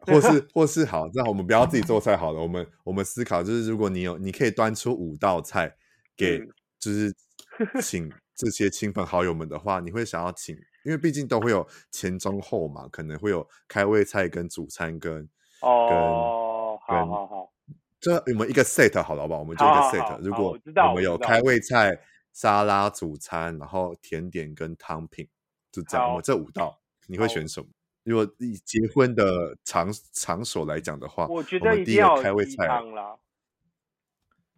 [0.00, 5.76] 或是， 或是好，那我们不要自己做菜好了，我们我们思考就是，如果你有，你可以端出五道菜
[6.16, 6.42] 给。
[6.90, 7.14] 嗯
[7.54, 15.28] 就是请这些亲朋好友们的话，你会想要请，因为毕竟都会有前中后嘛，可能会有开胃菜跟主餐跟
[15.62, 17.52] 哦，跟好好好，
[18.00, 19.40] 这我们一个 set 好了好不好？
[19.40, 20.00] 我们就一个 set。
[20.00, 20.58] 好好好，如果
[20.88, 21.96] 我们有开胃菜、
[22.32, 25.28] 沙拉、主餐，然后甜点跟汤品，
[25.70, 26.08] 就这样。
[26.08, 27.68] 我们这五道你会选什么？
[28.02, 33.16] 如果以结婚的场场所来讲的话，我觉得一定要开胃菜啦。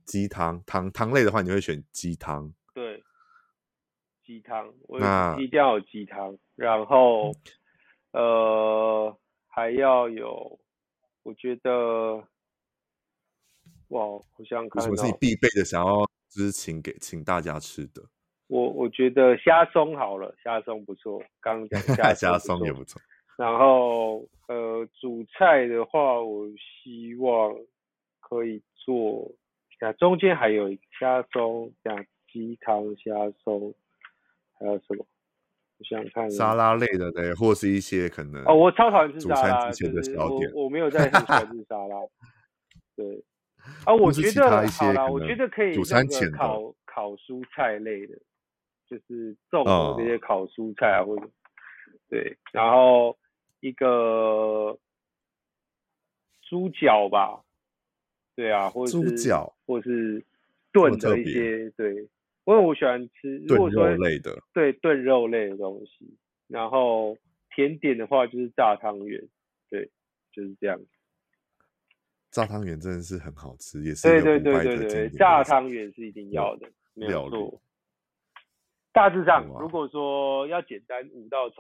[0.07, 2.53] 鸡汤汤汤类的话，你会选鸡汤？
[2.73, 3.03] 对，
[4.25, 4.99] 鸡汤，我
[5.41, 6.37] 一定要有鸡汤。
[6.55, 7.33] 然后，
[8.13, 9.15] 呃，
[9.49, 10.59] 还要有，
[11.23, 12.17] 我觉得，
[13.89, 15.65] 哇，我想想看，什么是你必备的？
[15.65, 18.03] 想要就是请给请大家吃的？
[18.47, 21.21] 我我觉得虾松好了，虾松不错。
[21.41, 23.03] 刚刚讲 虾松也不错。
[23.37, 27.55] 然后，呃，主菜的话，我希望
[28.21, 29.31] 可以做。
[29.81, 33.12] 那中间还有虾松，像鸡汤虾
[33.45, 33.74] 粥，
[34.59, 35.07] 还有什么？
[35.79, 39.70] 我想想看沙拉类的对，或是一些可能哦，我超讨厌吃沙拉，
[40.55, 41.97] 我我没有在很喜欢吃沙拉。
[42.97, 43.22] 对，
[43.85, 48.16] 啊，我觉得好啦，我觉得可以主餐前烤烤蔬菜类的，
[48.89, 51.29] 就是综合这些烤蔬菜啊，或者
[52.09, 53.18] 对，然后
[53.61, 54.79] 一个
[56.41, 57.43] 猪脚吧。
[58.35, 60.25] 对啊，或者是猪脚，或是
[60.73, 66.17] 炖的一些，对，因为我喜欢吃炖肉类的，对，炖肉类的东西。
[66.49, 67.19] 然后
[67.55, 69.21] 甜点的话就是炸汤圆，
[69.69, 69.91] 对，
[70.33, 70.81] 就是这样。
[72.31, 77.61] 炸汤圆真的是很好吃，也是对对对对对，炸汤圆是一定要的，没有错。
[78.93, 81.57] 大致上，如果说要简单五道菜，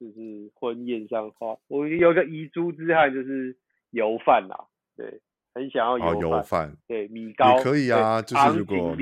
[0.00, 3.56] 就是婚宴上的话，我有个遗珠之憾就是
[3.90, 4.66] 油饭啦，
[4.96, 5.20] 对。
[5.56, 8.94] 很想要油饭，对米糕也可以啊，就是如果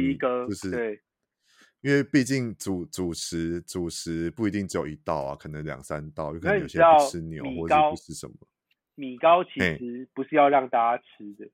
[0.47, 1.01] 就是对，
[1.81, 8.35] 因为毕竟主主食主食不一定只有一道啊，可能两三道，有可能有些不吃牛或者不吃什么。
[8.95, 11.51] 米糕其实不是要让大家吃的，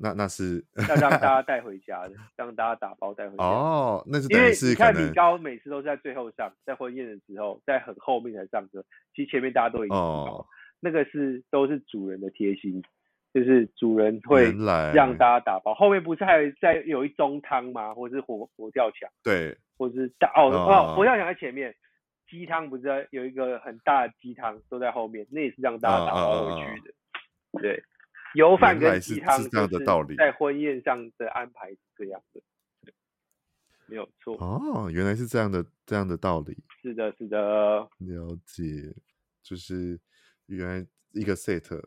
[0.00, 3.44] 那那是要让大家 带回家的，让大家打包带回家。
[3.44, 8.84] 哦，那是因为你看米糕每次都是在最后上，在婚宴的时候，在很后面才上车，
[9.14, 10.44] 其实前面大家都已经知道，
[10.80, 12.82] 那个是都是主人的贴心。
[13.32, 14.50] 就是主人会
[14.92, 17.94] 让大家打包，后面不是还有在有一盅汤吗？
[17.94, 19.08] 或者是佛佛跳墙？
[19.22, 21.72] 对，或者是大哦哦佛跳墙在前面，
[22.28, 26.92] 鸡汤不是有一个很大的鸡汤都在后面，那也是让大家打包回去的。
[27.52, 27.84] 啊、对，
[28.34, 32.42] 油饭跟鸡汤是这样的道理，在婚宴上的安排是这样的，
[33.86, 34.34] 没有错。
[34.38, 36.56] 哦，原来是这样的这样的道理。
[36.82, 37.38] 是的，是的，
[37.98, 38.92] 了解，
[39.40, 40.00] 就是
[40.46, 41.80] 原来一个 set。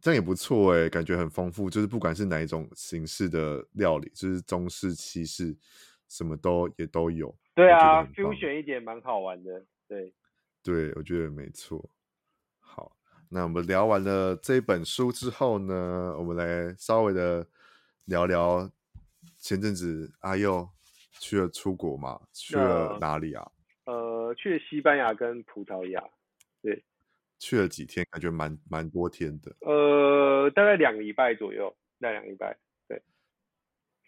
[0.00, 1.68] 这样也不错哎，感觉很丰富。
[1.68, 5.56] 就是不管是哪一种形式的料理，就是中式、西式，
[6.08, 7.34] 什么都也都有。
[7.54, 9.64] 对啊，fusion 一点蛮好玩的。
[9.88, 10.14] 对，
[10.62, 11.90] 对，我觉得没错。
[12.60, 12.96] 好，
[13.28, 17.46] 那我们聊完了这本书之后呢，我们来稍微的
[18.04, 18.70] 聊聊
[19.38, 20.68] 前阵子阿佑
[21.12, 22.20] 去了出国嘛？
[22.32, 23.50] 去了哪里啊？
[23.86, 26.00] 呃，去了西班牙跟葡萄牙。
[27.38, 27.40] 对。
[27.40, 29.54] 去了几天，感觉蛮蛮多天的。
[29.60, 32.56] 呃，大概两个礼拜左右，那两个礼拜，
[32.88, 33.00] 对，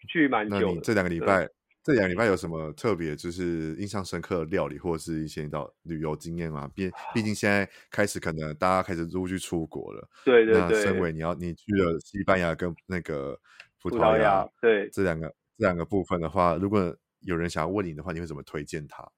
[0.09, 0.61] 去蛮久的。
[0.65, 1.47] 那你这两个礼拜，
[1.81, 6.69] 这两个礼拜有什么特别，就是印象深刻的料理，或者是一些到旅游经验吗？
[6.75, 10.09] 毕毕竟现在开始，可能大家开始陆续出国了。
[10.25, 10.61] 对对对。
[10.61, 13.39] 那身为你要你去了西班牙跟那个
[13.81, 19.09] 葡萄牙，对这两个这两个部分的话，如果有人想要问你的话，你会怎么推荐他？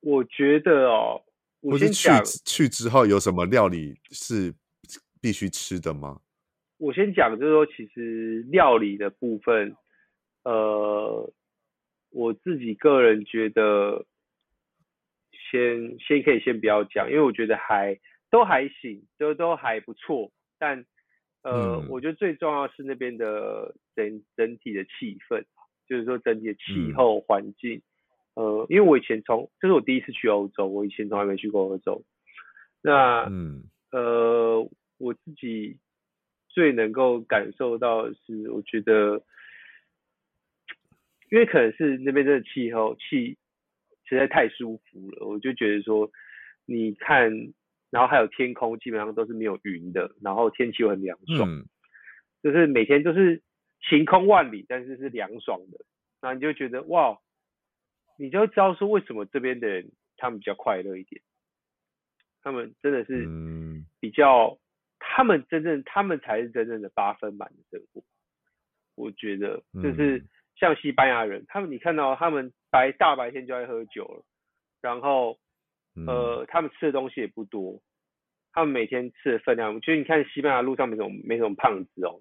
[0.00, 1.22] 我觉得哦。
[1.62, 2.08] 我先去
[2.44, 4.52] 去之后有什么料理是
[5.20, 6.20] 必须吃的吗？
[6.78, 9.76] 我先讲，就是说，其实料理的部分，
[10.42, 11.32] 呃，
[12.10, 14.04] 我自己个人觉得
[15.30, 17.96] 先，先先可以先不要讲，因为我觉得还
[18.28, 20.32] 都还行，都都还不错。
[20.58, 20.84] 但
[21.42, 25.44] 呃，嗯、我觉得最重要是那边的整整体的气氛，
[25.88, 27.76] 就是说整体的气候环境。
[27.76, 27.82] 嗯、
[28.34, 32.04] 呃，因为我以前从这是我第一次去欧洲，我以前从来没去过欧洲。
[32.82, 33.64] 那嗯。
[33.92, 34.66] 呃，
[34.96, 35.76] 我自己
[36.48, 39.22] 最能够感受到的是，我觉得，
[41.30, 43.36] 因为可能是那边的气候气
[44.08, 46.10] 实在太舒服了，我就觉得说，
[46.64, 47.30] 你看，
[47.90, 51.66] 然后还有天空基本上都是没有云的，然后天气又很凉爽，嗯、
[52.42, 53.42] 就是每天都是
[53.90, 55.84] 晴空万里，但是是凉爽的，
[56.22, 57.18] 那你就觉得哇，
[58.16, 61.20] 你就知道说为什么这边的人他们比较快乐一点。
[62.42, 63.24] 他们真的是
[64.00, 64.58] 比较，嗯、
[64.98, 68.02] 他们真正，他们才是真正的八分满的生活。
[68.96, 70.24] 我觉得就是
[70.56, 74.24] 像西班牙人，他们你看到他们白大白天就爱喝酒了，
[74.80, 75.38] 然后
[76.06, 77.80] 呃，他们吃的东西也不多，
[78.52, 82.20] 他们每天吃的分量，就你看西班牙路上没什么没什么胖子哦，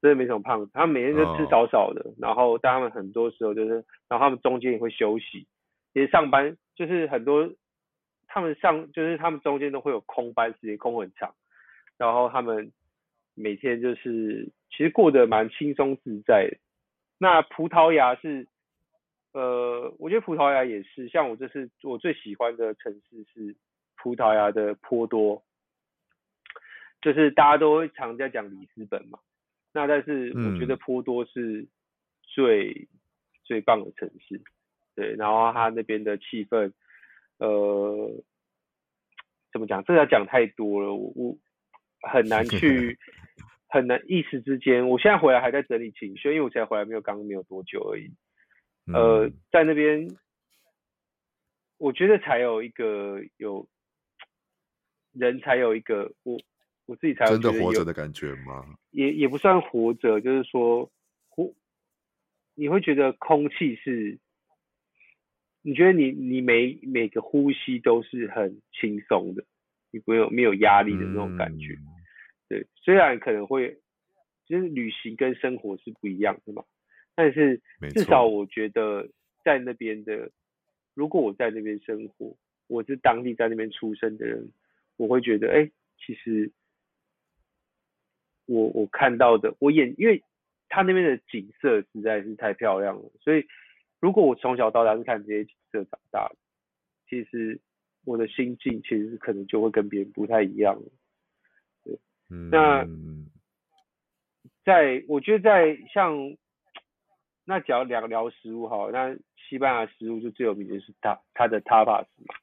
[0.00, 5.46] 真的没什么胖子，他们每天都吃少少的，哦、然后但他们很多时候就是，然后他们中间也会休息，
[5.92, 7.50] 其实上班就是很多。
[8.32, 11.34] 他们上就是他们中间都会有空班时间，空很长，
[11.98, 12.70] 然后他们
[13.34, 16.56] 每天就是其实过得蛮轻松自在的。
[17.18, 18.46] 那葡萄牙是，
[19.32, 23.56] 呃，我觉得葡萄牙也是，像我这次我最喜欢的城市是
[23.96, 25.42] 葡萄牙的波多，
[27.02, 29.18] 就是大家都会常在讲里斯本嘛，
[29.72, 31.66] 那但是我觉得波多是
[32.22, 32.98] 最、嗯、
[33.44, 34.40] 最棒的城市，
[34.94, 36.72] 对，然后它那边的气氛。
[37.38, 38.22] 呃，
[39.52, 39.82] 怎么讲？
[39.84, 41.38] 这个要讲太多了，我我
[42.02, 42.98] 很难去，
[43.68, 44.86] 很难一时之间。
[44.86, 48.12] 我现在回来还在整理情绪，因为我才回来没有刚没有多久而已。
[48.92, 50.06] 呃，嗯、在那边，
[51.78, 53.66] 我觉得才有一个有
[55.12, 56.38] 人才有一个我
[56.90, 58.66] 我自己才真的活着的感觉吗？
[58.90, 60.90] 也也不算活着，就是说
[61.28, 61.54] 活，
[62.56, 64.18] 你会觉得空气是。
[65.62, 69.44] 你觉得你你每每个呼吸都是很轻松的，
[69.92, 71.86] 你没有没有压力的那种感觉，嗯、
[72.48, 73.78] 对，虽然可能会
[74.46, 76.64] 就是旅行跟生活是不一样的嘛，
[77.14, 77.60] 但是
[77.90, 79.06] 至少我觉得
[79.44, 80.30] 在那边的，
[80.94, 82.34] 如果我在那边生活，
[82.66, 84.50] 我是当地在那边出生的人，
[84.96, 86.50] 我会觉得哎、欸，其实
[88.50, 90.22] 我我看到的，我眼因为
[90.68, 93.46] 他那边的景色实在是太漂亮了，所以。
[94.02, 96.36] 如果我从小到大是看这些景色长大的，
[97.06, 97.60] 其实
[98.06, 100.80] 我的心境其实可能就会跟别人不太一样。
[101.84, 101.98] 对，
[102.30, 102.82] 嗯、那
[104.64, 106.16] 在我觉得在像
[107.44, 112.34] 那只要聊聊食物哈，那西班牙食物就最有名的是它它的 tapas 嘛。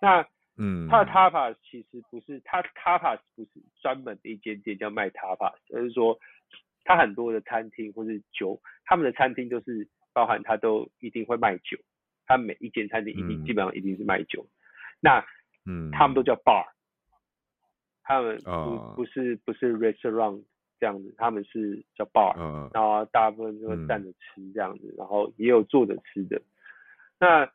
[0.00, 0.24] 那
[0.60, 3.50] 嗯，它的 tapas 其实不是它 tapas 不是
[3.80, 6.18] 专门的一间店叫卖 tapas，而是说
[6.84, 9.88] 它很多的餐厅或是酒，他们的餐厅都是。
[10.12, 11.78] 包含他都一定会卖酒，
[12.26, 14.44] 他每一间餐厅一定、嗯、基本上一定是卖酒。
[14.98, 15.24] 那
[15.64, 16.66] 嗯，他们都叫 bar，
[18.02, 20.42] 他们不、哦、不是不是 restaurant
[20.80, 26.42] 这样子，他们是叫 bar，、哦、然后大部分都会站着吃这样子，嗯、然后也有坐着吃的。
[27.20, 27.48] 那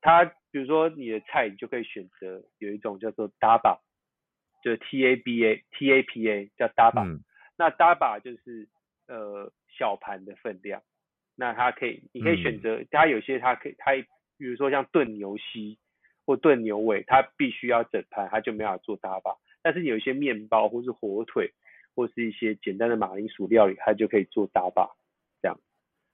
[0.00, 3.78] 他比如说你的菜，你就可以选择有一种叫做 DABA，
[4.62, 7.20] 就是 T A B A T A P A 叫 DABA、嗯。
[7.56, 8.68] 那 DABA 就是
[9.08, 10.82] 呃小盘的分量。
[11.34, 13.92] 那它可以，你可以选择，它有些它可以，它
[14.36, 15.78] 比如说像炖牛膝
[16.26, 19.38] 或炖牛尾，它必须要整盘，它就没办法做 DABA。
[19.62, 21.52] 但是有一些面包或是火腿
[21.94, 24.90] 或是一些简单的马铃薯料理，它就可以做 DABA
[25.40, 25.58] 这样。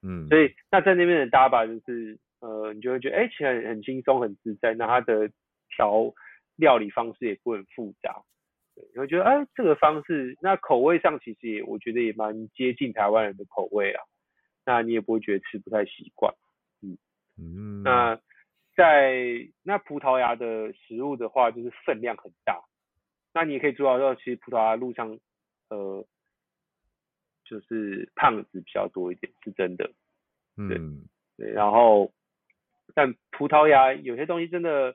[0.03, 4.75] 嗯，所以那在那边的 DABA 就是，呃，你就会觉得，哎、欸，其实很很轻松很自在。
[4.75, 5.31] 那它的
[5.77, 6.13] 调
[6.57, 8.23] 料理方式也不很复杂，
[8.75, 14.03] 对，你会觉得，哎、欸，这个方式，那口味上其实也，我觉得也蛮接近台湾人的口味啊。
[14.65, 16.35] 那你也不会觉得吃不太习惯，
[16.83, 16.99] 嗯
[17.39, 17.83] 嗯。
[17.83, 18.21] 那
[18.77, 22.63] 在那葡萄牙的食物的话，就是分量很大。
[23.33, 25.19] 那你也可以做到，其实葡萄牙路上，
[25.71, 26.05] 呃，
[27.45, 29.87] 就是胖子比较多一点，是真的。
[30.57, 31.51] 对、嗯、对。
[31.51, 32.13] 然后，
[32.99, 34.93] 但葡萄牙有些东西真的，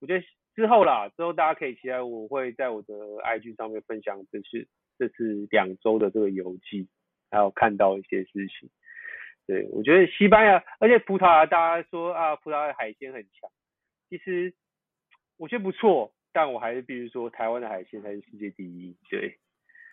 [0.00, 4.66] 我觉得之后啦，之后大家可以期待，我会在我的 IG 上面分享这次
[4.98, 6.88] 这次两周的这个游记，
[7.30, 8.70] 还有看到一些事情。
[9.46, 13.50] 对，我觉得西班牙，而且葡萄牙，大家说啊，葡萄牙海鲜很强，
[14.08, 14.54] 其实
[15.36, 18.96] 我觉得不错，但我还是必须说，台湾的海鲜才是世界第一。
[19.10, 19.36] 对，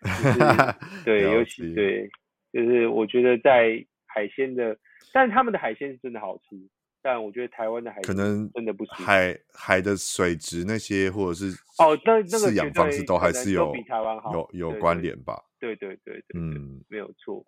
[0.00, 2.08] 就是、对，尤其对，
[2.54, 4.78] 就是我觉得在海鲜的，
[5.12, 6.56] 但是他们的海鲜是真的好吃，
[7.02, 8.94] 但我觉得台湾的海可能真的不行。
[8.94, 11.46] 海海的水质那些或者是
[11.78, 15.42] 哦，那那个饲养方式都还是有比台湾好，有有关联吧？
[15.58, 16.40] 对对对对，
[16.88, 17.44] 没有错。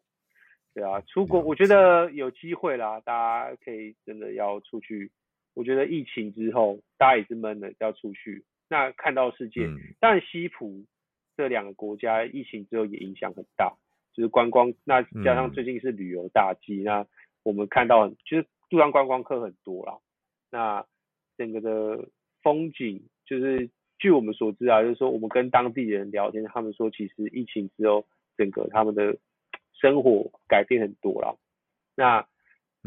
[0.74, 3.12] 对啊，出国我觉得有机会啦，大
[3.50, 5.10] 家可以真的要出去。
[5.54, 8.42] 我觉得疫情之后，大家也是闷了，要出去。
[8.70, 9.68] 那看到世界，
[10.00, 10.82] 但、嗯、西普
[11.36, 13.70] 这两个国家疫情之后也影响很大，
[14.14, 14.72] 就是观光。
[14.84, 17.06] 那加上最近是旅游大季，嗯、那
[17.42, 19.98] 我们看到就是路上观光客很多啦。
[20.50, 20.84] 那
[21.38, 22.08] 整个的
[22.42, 28.04] 风景，就是据我们所知啊，就是说我们跟当地人聊天，他们说其实疫情之后，
[28.36, 29.16] 整个他们的。
[29.80, 31.36] 生活改变很多了，
[31.96, 32.24] 那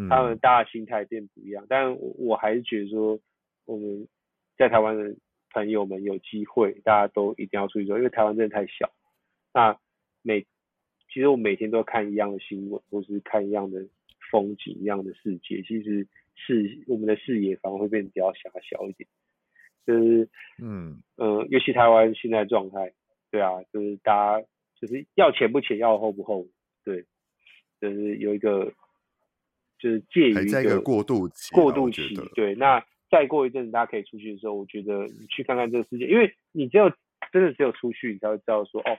[0.07, 3.19] 他们大家心态变不一样，嗯、但我我还是觉得说，
[3.65, 4.07] 我们
[4.55, 5.13] 在台湾的
[5.49, 8.89] 朋友们有机会，大家都一定要出去走，因为台湾真的太小。
[9.53, 9.77] 那
[10.21, 10.43] 每
[11.09, 13.85] 其实我每天都看一样的新闻，或是看一样的
[14.31, 19.07] 风景，一样的世界，其实视我们的视野反而会变得比较狭小一点。
[19.85, 20.29] 就是
[20.61, 22.91] 嗯嗯、呃，尤其台湾现在状态，
[23.29, 24.47] 对啊，就是大家
[24.79, 26.47] 就是要前不前，要后不后。
[26.83, 27.03] 对，
[27.81, 28.73] 就是有一个，
[29.79, 32.15] 就是介于一个，一个过渡期，过渡期。
[32.35, 36.91] 对，那再过一阵子，大家可以出去的时候，我觉得你去看看这个世界，因为你只有
[37.31, 38.97] 真的只有出去，你才会知道说，哦，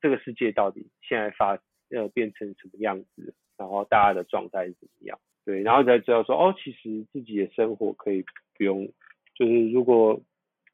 [0.00, 1.58] 这个世界到底现在发
[1.90, 5.18] 呃变成什么样子，然后大家的状态是怎么样。
[5.44, 8.24] 对，然后才知道说，哦，其实自己的生活可以
[8.56, 8.86] 不用，
[9.34, 10.20] 就是如果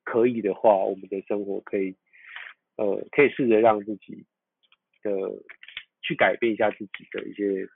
[0.04, 1.94] 可以的话，我们的生活可以，
[2.76, 4.24] 呃，可以试着让自己
[5.02, 5.10] 的。
[6.00, 7.68] 去改变一下自己的一些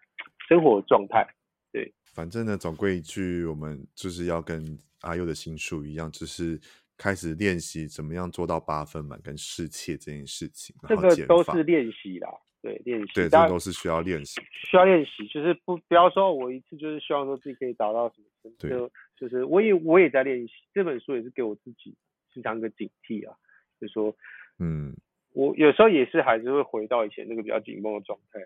[0.48, 1.26] 生活状态，
[1.70, 1.92] 对。
[2.14, 6.58] 反正呢，总归一句，我们就是要跟阿佑的心术一样，就是
[6.96, 10.74] 开始练习怎么样做到八分满跟适切这件事情。
[10.88, 12.30] 这个都是练习啦，
[12.62, 13.12] 对，练习。
[13.14, 14.40] 对，这都是需要练习。
[14.70, 20.55] 需要练习，就是不不要说我一次就是希望说自己可以达到什么程度，对，就，就是我也我也在练习。
[20.72, 21.94] 这本书也是给我自己
[22.32, 23.36] 时常一个警惕啊，
[23.78, 24.16] 就是说，
[24.59, 24.94] 嗯。
[25.34, 28.39] 我有时候也是还是会回到以前那个比较紧绷的状态，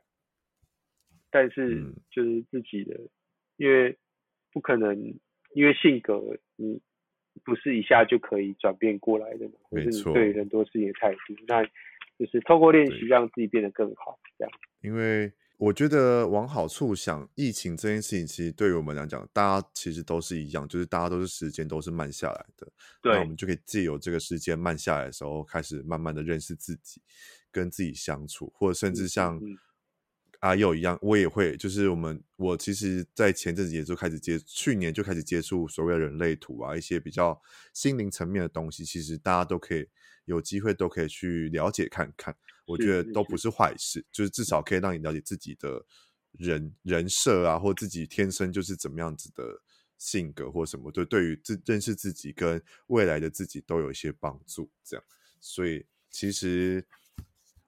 [1.32, 3.08] 但是就是自己的，嗯、
[3.56, 3.98] 因为
[4.52, 4.96] 不可能，
[5.52, 6.80] 因为性格你
[7.42, 11.68] 不是一下就可以转变过来的嘛，或是你对很多事情的态度，那
[12.18, 14.52] 就是透过练习让自己变得更好，这样。
[14.80, 15.32] 因为。
[15.58, 22.68] 我觉得往好处想，疫情这件事情其实对于我们来讲，大家其实都是一样，就是大家都是时间都是慢下来的。
[23.00, 27.00] 对，那我们就可以借由这个时间慢下来的时候，开始慢慢的认识自己，
[27.50, 29.40] 跟自己相处，或者甚至像
[30.40, 37.40] 阿佑一样，我也会，就是我们我其实，在前阵子也就开始接，去年就开始接触所谓的人类图啊，一些比较
[37.72, 39.88] 心灵层面的东西，其实大家都可以
[40.26, 42.36] 有机会都可以去了解看看。
[42.66, 45.86] 我觉得都不是坏事，就是至少可以让你了解自己的
[46.32, 49.62] 人人设啊，或自己天生就是怎么样子的
[49.98, 54.68] 性格或什么，就对于自认识自己跟未来的自己都有一些帮助。
[54.82, 55.04] 这样，
[55.38, 56.84] 所以其实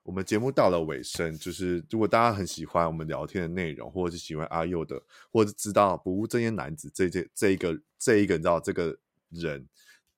[0.02, 8.98] 我们节目到了尾声，就是如果大家很喜欢我们聊天的内容，或者是喜欢阿佑的，或者知道不务正业男子这这这一个这一个你知道这个
[9.30, 9.68] 人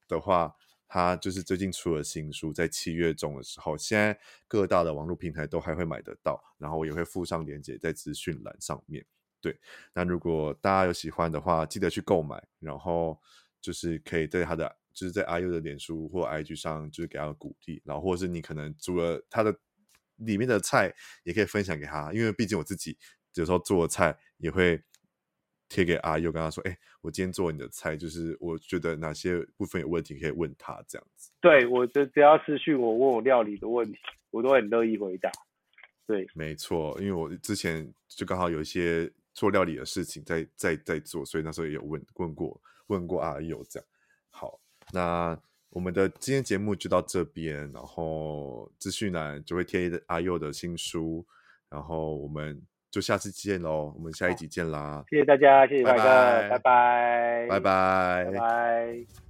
[0.08, 0.56] 的话。
[0.92, 4.18] 他就是最近出了新书，在七月中的时候，现在
[4.48, 9.06] 各大的网络平台都还会买得到，然后我也会附上链接在资讯栏上面。
[9.40, 9.56] 对，
[9.94, 13.16] 那如果大家有喜欢的话，记得去购买，然后
[13.60, 19.56] 就是可以在他的，就是在阿佑的脸书或 IG 上，就是给他鼓励，然后或者是你可能煮了他的
[20.16, 20.92] 里面的菜，
[21.22, 22.98] 也可以分享给他，因为毕竟我自己
[23.34, 24.82] 有时候做菜也会。
[25.70, 31.30] 贴给阿佑，跟他说：“哎、欸，我今天做你的菜，就是我觉得哪些部分有问题，可以问他这样子。
[31.40, 33.96] 对”对我，就只要私讯我问我料理的问题，
[34.32, 35.30] 我都很乐意回答。
[36.06, 43.88] 对，没错，因为我之前就刚好有一些做料理的事情在在在做，所以那时候也有问问过问过阿佑这样。
[44.28, 44.60] 好，
[44.92, 51.24] 那我们的今天节目就到这边，然后资讯栏就会贴阿佑的新书，
[51.68, 52.60] 然后我们。
[52.90, 55.04] 就下次见喽，我们下一集见啦！
[55.08, 58.24] 谢谢大家，谢谢大家，拜拜，拜拜，拜拜。
[58.32, 59.29] 拜拜。